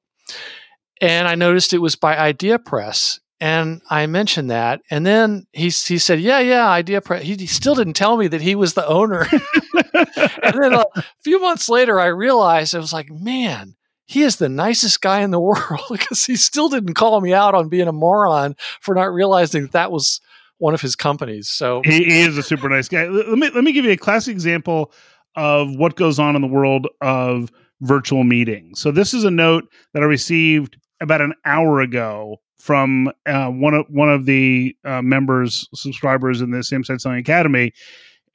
[1.02, 3.20] and I noticed it was by Idea Press.
[3.42, 7.48] And I mentioned that, and then he he said, "Yeah, yeah, Idea Press." He, he
[7.48, 9.28] still didn't tell me that he was the owner.
[9.94, 10.86] and then a
[11.22, 15.32] few months later, I realized I was like, "Man, he is the nicest guy in
[15.32, 19.14] the world because he still didn't call me out on being a moron for not
[19.14, 20.22] realizing that that was
[20.58, 21.50] one of his companies.
[21.50, 23.08] So he, is a super nice guy.
[23.08, 24.92] Let me let me give you a classic example
[25.36, 28.80] of what goes on in the world of virtual meetings.
[28.80, 33.74] So this is a note that I received about an hour ago from uh, one
[33.74, 37.74] of one of the uh, members subscribers in the Same Side Selling Academy,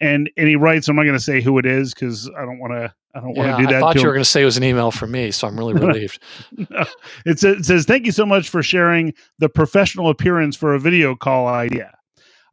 [0.00, 0.88] and and he writes.
[0.88, 3.34] I'm not going to say who it is because I don't want to I don't
[3.34, 3.76] yeah, want to do that.
[3.76, 5.58] I thought you were going to say it was an email from me, so I'm
[5.58, 6.22] really relieved.
[6.56, 6.84] no.
[7.26, 10.78] it, says, it says, Thank you so much for sharing the professional appearance for a
[10.78, 11.96] video call idea.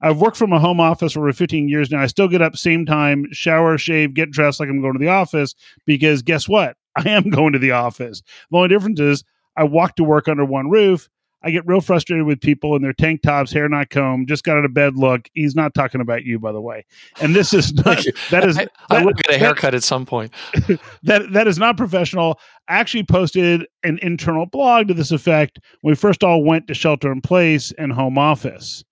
[0.02, 2.02] I've worked from a home office for over 15 years now.
[2.02, 5.10] I still get up same time, shower, shave, get dressed like I'm going to the
[5.10, 5.56] office
[5.86, 6.78] because guess what?
[6.96, 8.22] I am going to the office.
[8.52, 9.24] The only difference is
[9.56, 11.10] I walk to work under one roof
[11.44, 14.58] I get real frustrated with people in their tank tops, hair not combed, just got
[14.58, 15.30] out of bed look.
[15.34, 16.86] He's not talking about you, by the way.
[17.22, 18.58] And this is not, that is.
[18.58, 20.34] I, I will get a haircut that, at some point.
[21.04, 22.40] that that is not professional.
[22.68, 26.74] I actually posted an internal blog to this effect when we first all went to
[26.74, 28.84] shelter in place and home office.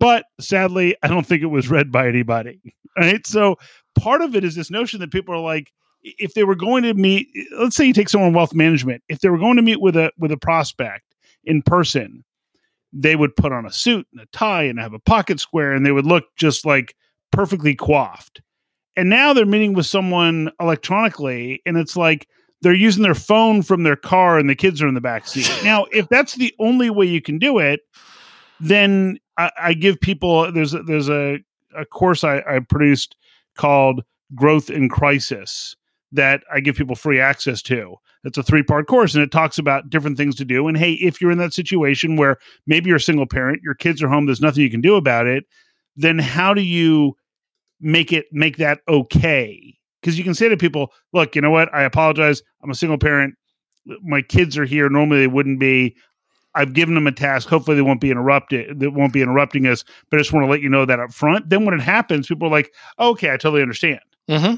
[0.00, 2.74] But sadly, I don't think it was read by anybody.
[2.98, 3.24] Right.
[3.26, 3.56] So
[3.94, 5.70] part of it is this notion that people are like,
[6.02, 9.20] if they were going to meet, let's say you take someone in wealth management, if
[9.20, 11.04] they were going to meet with a with a prospect
[11.44, 12.24] in person,
[12.92, 15.84] they would put on a suit and a tie and have a pocket square and
[15.84, 16.96] they would look just like
[17.30, 18.40] perfectly coiffed.
[18.96, 22.26] And now they're meeting with someone electronically and it's like
[22.62, 25.50] they're using their phone from their car and the kids are in the back seat.
[25.64, 27.80] now, if that's the only way you can do it,
[28.58, 31.38] then I, I give people there's there's a,
[31.76, 33.16] a course I, I produced
[33.56, 34.02] called
[34.34, 35.76] Growth in Crisis
[36.12, 37.96] that I give people free access to.
[38.24, 40.68] It's a three part course and it talks about different things to do.
[40.68, 42.36] And hey, if you're in that situation where
[42.66, 45.26] maybe you're a single parent, your kids are home, there's nothing you can do about
[45.26, 45.44] it,
[45.96, 47.14] then how do you
[47.80, 49.74] make it make that okay?
[50.00, 51.72] Because you can say to people, look, you know what?
[51.74, 52.42] I apologize.
[52.62, 53.34] I'm a single parent.
[54.02, 54.90] My kids are here.
[54.90, 55.96] Normally they wouldn't be.
[56.54, 57.48] I've given them a task.
[57.48, 58.80] Hopefully, they won't be interrupted.
[58.80, 59.84] They won't be interrupting us.
[60.10, 61.48] But I just want to let you know that up front.
[61.48, 64.56] Then when it happens, people are like, "Okay, I totally understand." Mm-hmm.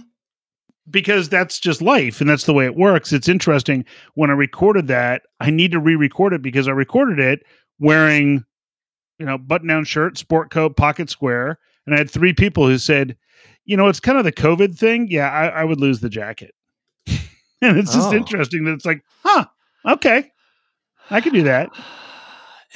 [0.91, 3.13] Because that's just life, and that's the way it works.
[3.13, 3.85] It's interesting.
[4.15, 7.45] When I recorded that, I need to re-record it because I recorded it
[7.79, 8.45] wearing,
[9.21, 13.17] you know, button-down shirt, sport coat, pocket square, and I had three people who said,
[13.65, 15.07] "You know, it's kind of the COVID thing.
[15.09, 16.53] Yeah, I, I would lose the jacket."
[17.07, 18.15] and it's just Oh.
[18.17, 19.45] interesting that it's like, huh,
[19.87, 20.32] okay,
[21.13, 21.71] I can do that.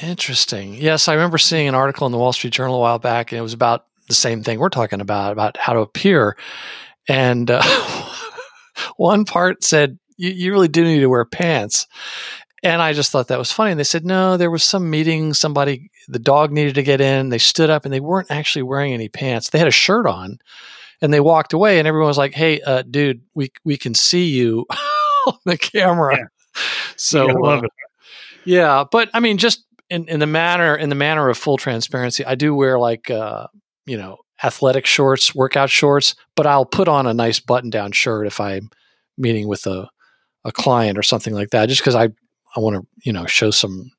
[0.02, 0.74] Interesting.
[0.74, 3.38] Yes, I remember seeing an article in the Wall Street Journal a while back, and
[3.38, 6.36] it was about the same thing we're talking about about how to appear.
[7.08, 7.62] And uh,
[8.96, 11.86] one part said, you, "You really do need to wear pants."
[12.62, 13.70] And I just thought that was funny.
[13.70, 15.32] And they said, "No, there was some meeting.
[15.32, 17.30] Somebody, the dog needed to get in.
[17.30, 19.48] They stood up, and they weren't actually wearing any pants.
[19.48, 20.38] They had a shirt on."
[21.00, 24.26] And they walked away, and everyone was like, "Hey, uh, dude, we we can see
[24.26, 24.66] you
[25.26, 26.24] on the camera." Yeah.
[26.96, 27.72] So I love uh, it.
[28.46, 32.24] Yeah, but I mean, just in, in the manner in the manner of full transparency,
[32.24, 33.46] I do wear like uh,
[33.84, 38.26] you know athletic shorts, workout shorts, but I'll put on a nice button down shirt
[38.26, 38.70] if I'm
[39.18, 39.88] meeting with a
[40.44, 42.04] a client or something like that, just because I
[42.56, 43.90] I want to you know show some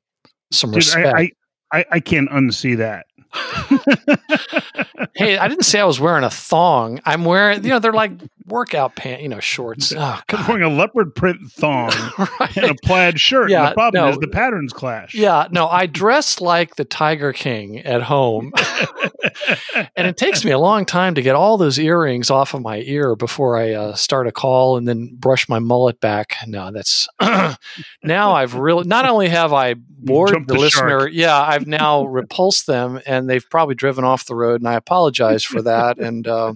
[0.50, 1.14] some Dude, respect.
[1.14, 1.20] I,
[1.72, 3.06] I, I, I can't unsee that.
[5.14, 7.00] hey, I didn't say I was wearing a thong.
[7.04, 8.12] I'm wearing you know they're like
[8.46, 9.92] workout pants, you know shorts.
[9.98, 11.90] Oh, I'm wearing a leopard print thong
[12.40, 12.56] right.
[12.56, 13.44] and a plaid shirt.
[13.44, 14.10] and Yeah, the problem no.
[14.10, 15.14] is the patterns clash.
[15.14, 18.52] Yeah, no, I dress like the Tiger King at home.
[19.96, 22.78] and it takes me a long time to get all those earrings off of my
[22.78, 26.36] ear before I uh, start a call and then brush my mullet back.
[26.46, 27.08] No, that's
[28.02, 32.66] now I've really not only have I bored the, the listener, yeah, I've now repulsed
[32.66, 35.98] them and they've probably driven off the road, and I apologize for that.
[35.98, 36.54] And uh,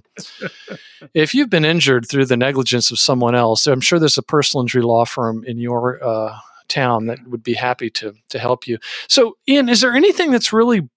[1.15, 4.63] if you've been injured through the negligence of someone else, I'm sure there's a personal
[4.63, 6.37] injury law firm in your uh,
[6.69, 8.79] town that would be happy to to help you.
[9.09, 10.89] So, Ian, is there anything that's really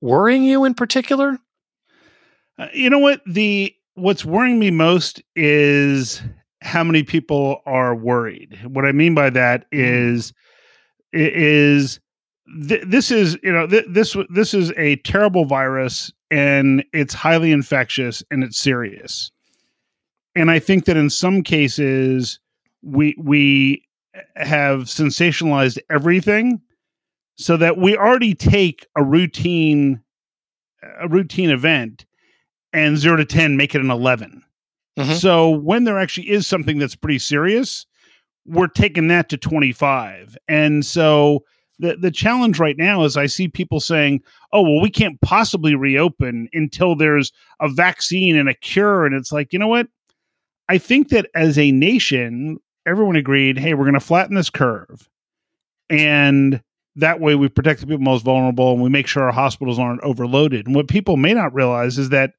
[0.00, 1.38] worrying you in particular?
[2.58, 3.20] Uh, you know what?
[3.26, 6.22] The what's worrying me most is
[6.62, 8.58] how many people are worried.
[8.64, 10.32] What I mean by that is
[11.14, 12.00] i- is
[12.68, 17.52] th- this is you know th- this this is a terrible virus and it's highly
[17.52, 19.30] infectious and it's serious.
[20.36, 22.38] And I think that in some cases
[22.82, 23.84] we we
[24.36, 26.60] have sensationalized everything
[27.36, 30.02] so that we already take a routine
[31.00, 32.06] a routine event
[32.72, 34.42] and 0 to 10 make it an 11.
[34.98, 35.20] Mhm.
[35.20, 37.86] So when there actually is something that's pretty serious,
[38.46, 40.36] we're taking that to 25.
[40.48, 41.44] And so
[41.80, 44.22] the the challenge right now is I see people saying,
[44.52, 49.32] "Oh, well we can't possibly reopen until there's a vaccine and a cure." And it's
[49.32, 49.88] like, "You know what?
[50.68, 55.08] I think that as a nation, everyone agreed, "Hey, we're going to flatten this curve."
[55.88, 56.62] And
[56.96, 60.02] that way we protect the people most vulnerable and we make sure our hospitals aren't
[60.02, 60.66] overloaded.
[60.66, 62.32] And what people may not realize is that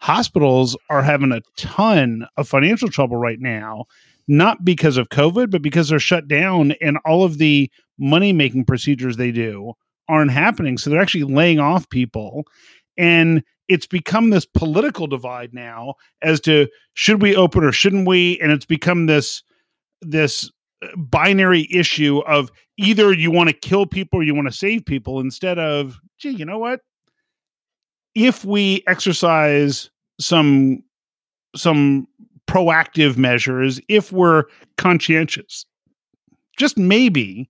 [0.00, 3.86] hospitals are having a ton of financial trouble right now,
[4.28, 8.64] not because of COVID, but because they're shut down and all of the money making
[8.64, 9.72] procedures they do
[10.08, 10.78] aren't happening.
[10.78, 12.44] So they're actually laying off people.
[12.96, 18.38] And it's become this political divide now as to should we open or shouldn't we?
[18.40, 19.42] And it's become this
[20.00, 20.50] this
[20.82, 24.86] uh, binary issue of either you want to kill people or you want to save
[24.86, 26.80] people instead of gee you know what
[28.14, 30.82] if we exercise some
[31.56, 32.06] some
[32.48, 34.44] proactive measures if we're
[34.76, 35.64] conscientious.
[36.56, 37.48] Just maybe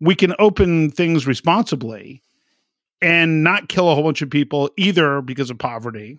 [0.00, 2.22] we can open things responsibly
[3.00, 6.18] and not kill a whole bunch of people either because of poverty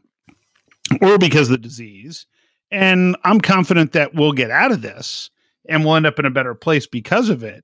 [1.01, 2.26] or because of the disease.
[2.72, 5.30] And i'm confident that we'll get out of this
[5.68, 7.63] and we'll end up in a better place because of it.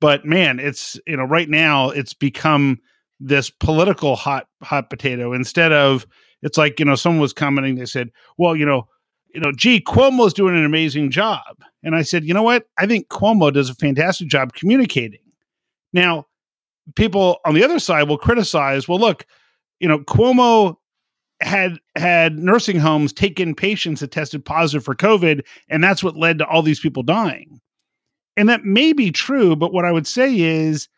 [0.00, 2.78] But man it's you know right now it's become
[3.20, 5.32] this political hot hot potato.
[5.32, 6.06] Instead of
[6.42, 8.88] it's like you know someone was commenting they said well you know
[9.34, 11.62] you know gee cuomo's doing an amazing job.
[11.82, 12.66] And i said you know what?
[12.78, 15.20] I think cuomo does a fantastic job communicating.
[15.92, 16.26] Now
[16.96, 19.26] people on the other side will criticize well look
[19.80, 20.76] you know cuomo
[21.40, 26.16] had had nursing homes take in patients that tested positive for covid and that's what
[26.16, 27.60] led to all these people dying.
[28.36, 30.88] And that may be true but what i would say is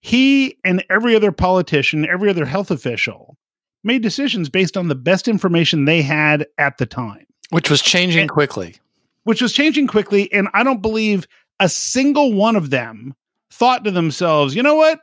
[0.00, 3.36] he and every other politician every other health official
[3.84, 8.22] made decisions based on the best information they had at the time Which was changing
[8.22, 8.76] And- quickly.
[9.24, 11.26] which was changing quickly and i don't believe
[11.60, 13.14] a single one of them
[13.52, 15.00] thought to themselves you know what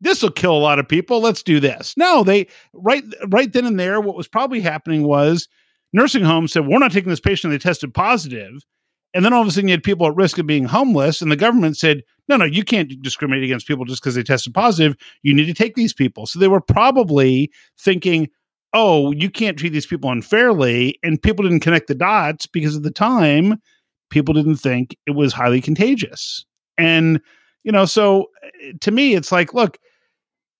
[0.00, 3.64] this will kill a lot of people let's do this no they right right then
[3.66, 5.48] and there what was probably happening was
[5.92, 8.64] nursing homes said we're not taking this patient they tested positive
[9.14, 11.30] And then all of a sudden you had people at risk of being homeless, and
[11.32, 14.94] the government said, no, no, you can't discriminate against people just because they tested positive.
[15.22, 16.26] You need to take these people.
[16.26, 17.50] So they were probably
[17.80, 18.28] thinking,
[18.76, 20.98] oh, you can't treat these people unfairly.
[21.02, 23.58] And people didn't connect the dots because at the time,
[24.10, 26.44] people didn't think it was highly contagious.
[26.76, 27.20] And,
[27.64, 28.26] you know, so
[28.62, 29.78] eh, to me, it's like, look,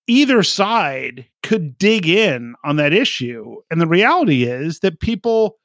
[0.07, 3.57] either side could dig in on that issue.
[3.71, 5.59] And the reality is that people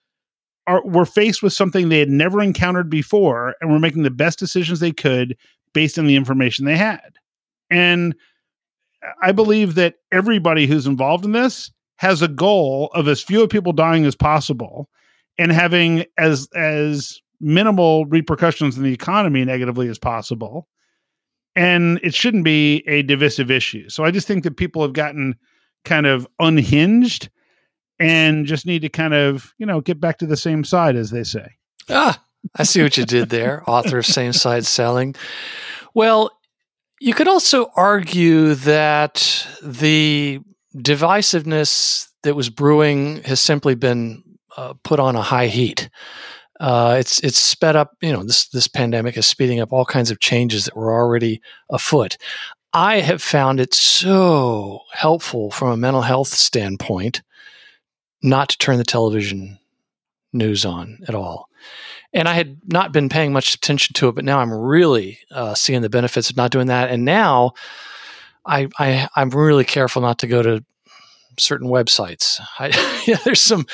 [0.67, 4.37] are were faced with something they had never encountered before and were making the best
[4.39, 5.37] decisions they could
[5.73, 7.13] based on the information they had.
[7.69, 8.13] And
[9.23, 11.71] I believe that everybody who's involved in this
[12.01, 14.89] has a goal of as few people dying as possible
[15.37, 20.67] and having as as minimal repercussions in the economy negatively as possible
[21.55, 23.87] and it shouldn't be a divisive issue.
[23.87, 25.35] So I just think that people have gotten
[25.85, 27.29] kind of unhinged
[27.99, 31.11] and just need to kind of, you know, get back to the same side as
[31.11, 31.45] they say.
[31.87, 32.23] Ah,
[32.55, 35.13] I see what you did there, author of Same Side Selling.
[35.93, 36.31] Well,
[36.99, 40.39] you could also argue that the
[40.75, 44.23] divisiveness that was brewing has simply been
[44.57, 45.89] uh, put on a high heat.
[46.59, 47.95] Uh, it's it's sped up.
[48.01, 51.41] You know, this this pandemic is speeding up all kinds of changes that were already
[51.69, 52.17] afoot.
[52.73, 57.21] I have found it so helpful from a mental health standpoint
[58.23, 59.59] not to turn the television
[60.31, 61.49] news on at all.
[62.13, 65.55] And I had not been paying much attention to it, but now I'm really uh,
[65.55, 66.89] seeing the benefits of not doing that.
[66.89, 67.53] And now
[68.45, 70.63] I, I I'm really careful not to go to
[71.39, 72.39] certain websites.
[72.59, 73.65] I, yeah, there's some.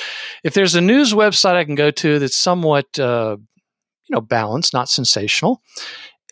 [0.43, 4.73] If there's a news website I can go to that's somewhat, uh, you know, balanced,
[4.73, 5.61] not sensational,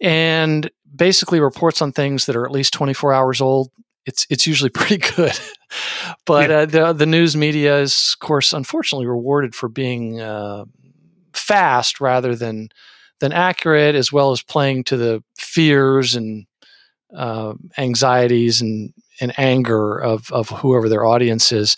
[0.02, 3.72] and basically reports on things that are at least 24 hours old,
[4.06, 5.38] it's it's usually pretty good.
[6.26, 6.58] but yeah.
[6.58, 10.66] uh, the the news media is, of course, unfortunately rewarded for being uh,
[11.34, 12.70] fast rather than
[13.20, 16.46] than accurate, as well as playing to the fears and
[17.16, 21.78] uh, anxieties and and anger of of whoever their audience is.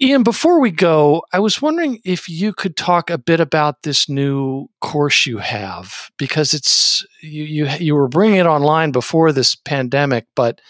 [0.00, 4.08] Ian, before we go, I was wondering if you could talk a bit about this
[4.08, 9.54] new course you have because it's you you, you were bringing it online before this
[9.54, 10.60] pandemic, but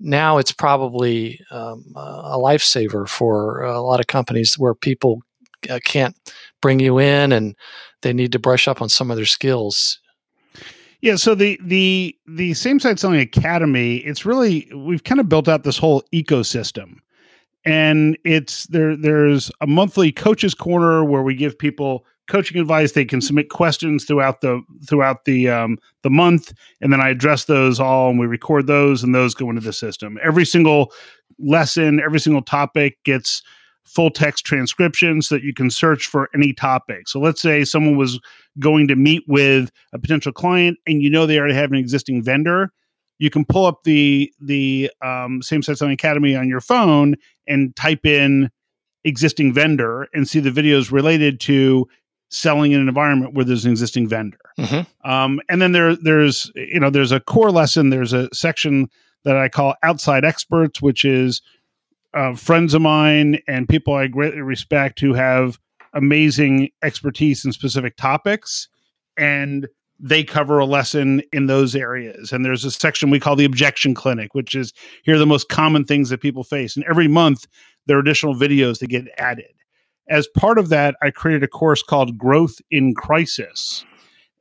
[0.00, 5.20] now it's probably um, a lifesaver for a lot of companies where people
[5.70, 6.16] uh, can't
[6.60, 7.54] bring you in and
[8.02, 10.00] they need to brush up on some of their skills.
[11.04, 15.48] Yeah, so the the the same side selling academy, it's really we've kind of built
[15.48, 16.94] out this whole ecosystem.
[17.66, 22.92] And it's there there's a monthly coaches corner where we give people coaching advice.
[22.92, 27.44] They can submit questions throughout the throughout the um, the month, and then I address
[27.44, 30.18] those all, and we record those, and those go into the system.
[30.22, 30.90] Every single
[31.38, 33.42] lesson, every single topic gets
[33.84, 37.08] full text transcriptions that you can search for any topic.
[37.08, 38.18] So let's say someone was
[38.58, 42.22] going to meet with a potential client and you know they already have an existing
[42.22, 42.72] vendor,
[43.18, 47.16] you can pull up the the um, same side selling academy on your phone
[47.46, 48.50] and type in
[49.04, 51.86] existing vendor and see the videos related to
[52.30, 54.38] selling in an environment where there's an existing vendor.
[54.58, 55.08] Mm-hmm.
[55.10, 57.90] Um, and then there there's you know there's a core lesson.
[57.90, 58.88] There's a section
[59.24, 61.40] that I call outside experts, which is
[62.14, 65.58] uh, friends of mine and people I greatly respect who have
[65.92, 68.68] amazing expertise in specific topics,
[69.16, 72.32] and they cover a lesson in those areas.
[72.32, 75.48] And there's a section we call the objection clinic, which is here are the most
[75.48, 76.76] common things that people face.
[76.76, 77.46] And every month
[77.86, 79.52] there are additional videos that get added.
[80.08, 83.84] As part of that, I created a course called Growth in Crisis.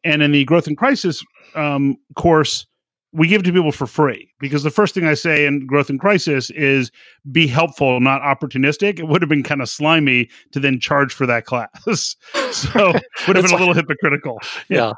[0.04, 1.24] And in the Growth in Crisis
[1.56, 2.66] um, course,
[3.14, 6.00] we give to people for free because the first thing I say in Growth in
[6.00, 6.92] Crisis is
[7.32, 9.00] be helpful, not opportunistic.
[9.00, 11.70] It would have been kind of slimy to then charge for that class.
[12.52, 12.94] so
[13.28, 14.40] would have been a little hypocritical.
[14.70, 14.94] Yeah.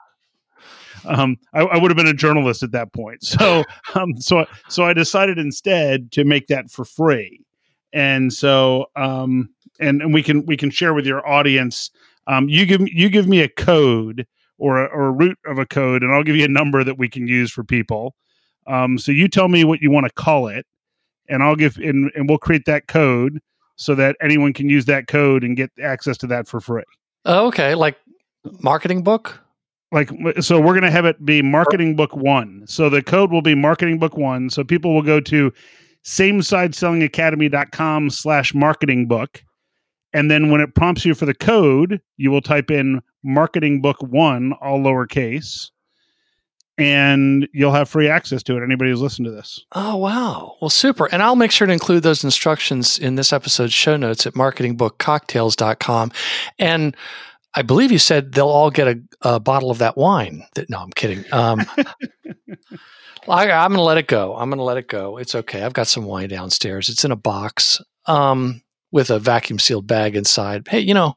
[1.06, 3.24] Um, I, I, would have been a journalist at that point.
[3.24, 3.64] So,
[3.94, 7.42] um, so, so I decided instead to make that for free.
[7.94, 9.50] And so, um,
[9.80, 11.92] and, and we can, we can share with your audience.
[12.28, 14.26] Um, you give, you give me a code
[14.58, 16.98] or a, or a root of a code, and I'll give you a number that
[16.98, 18.16] we can use for people.
[18.68, 20.66] Um, so you tell me what you want to call it,
[21.30, 23.40] and I'll give and, and we'll create that code
[23.76, 26.84] so that anyone can use that code and get access to that for free.
[27.26, 27.98] Oh, okay, like
[28.62, 29.40] marketing book.
[29.92, 30.10] Like
[30.42, 32.66] so, we're gonna have it be marketing book one.
[32.68, 34.50] So the code will be marketing book one.
[34.50, 35.54] So people will go to
[36.04, 39.42] samesidesellingacademy.com slash marketing book
[40.16, 43.98] and then when it prompts you for the code, you will type in marketing book
[44.02, 45.72] one, all lowercase,
[46.78, 48.64] and you'll have free access to it.
[48.64, 49.66] Anybody who's listened to this.
[49.72, 50.56] Oh, wow.
[50.62, 51.06] Well, super.
[51.12, 56.12] And I'll make sure to include those instructions in this episode's show notes at marketingbookcocktails.com.
[56.60, 56.96] And
[57.56, 60.46] I believe you said they'll all get a, a bottle of that wine.
[60.56, 61.24] That, no, I'm kidding.
[61.32, 61.66] Um,
[63.28, 64.36] I, am going to let it go.
[64.36, 65.18] I'm going to let it go.
[65.18, 65.64] It's okay.
[65.64, 66.90] I've got some wine downstairs.
[66.90, 68.62] It's in a box um,
[68.92, 70.68] with a vacuum sealed bag inside.
[70.68, 71.16] Hey, you know,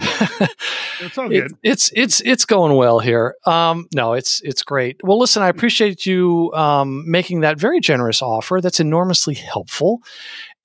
[0.00, 1.52] it's all good.
[1.52, 3.36] It, it's it's it's going well here.
[3.46, 5.00] Um, no, it's it's great.
[5.04, 8.60] Well, listen, I appreciate you um, making that very generous offer.
[8.60, 10.02] That's enormously helpful.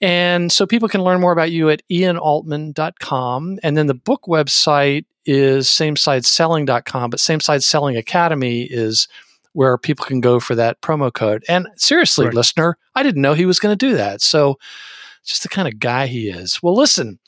[0.01, 3.59] And so people can learn more about you at ianaltman.com.
[3.63, 9.07] And then the book website is samesideselling.com, but Same Side Selling Academy is
[9.53, 11.45] where people can go for that promo code.
[11.47, 14.21] And seriously, listener, I didn't know he was going to do that.
[14.21, 14.59] So
[15.23, 16.61] just the kind of guy he is.
[16.61, 17.19] Well, listen,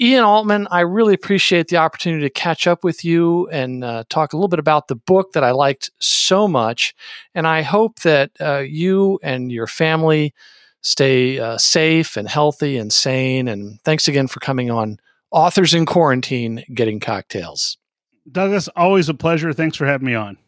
[0.00, 4.32] Ian Altman, I really appreciate the opportunity to catch up with you and uh, talk
[4.32, 6.94] a little bit about the book that I liked so much.
[7.34, 10.32] And I hope that uh, you and your family
[10.80, 13.46] stay uh, safe and healthy and sane.
[13.46, 14.98] And thanks again for coming on
[15.32, 17.76] Authors in Quarantine Getting Cocktails.
[18.32, 19.52] Douglas, always a pleasure.
[19.52, 20.38] Thanks for having me on.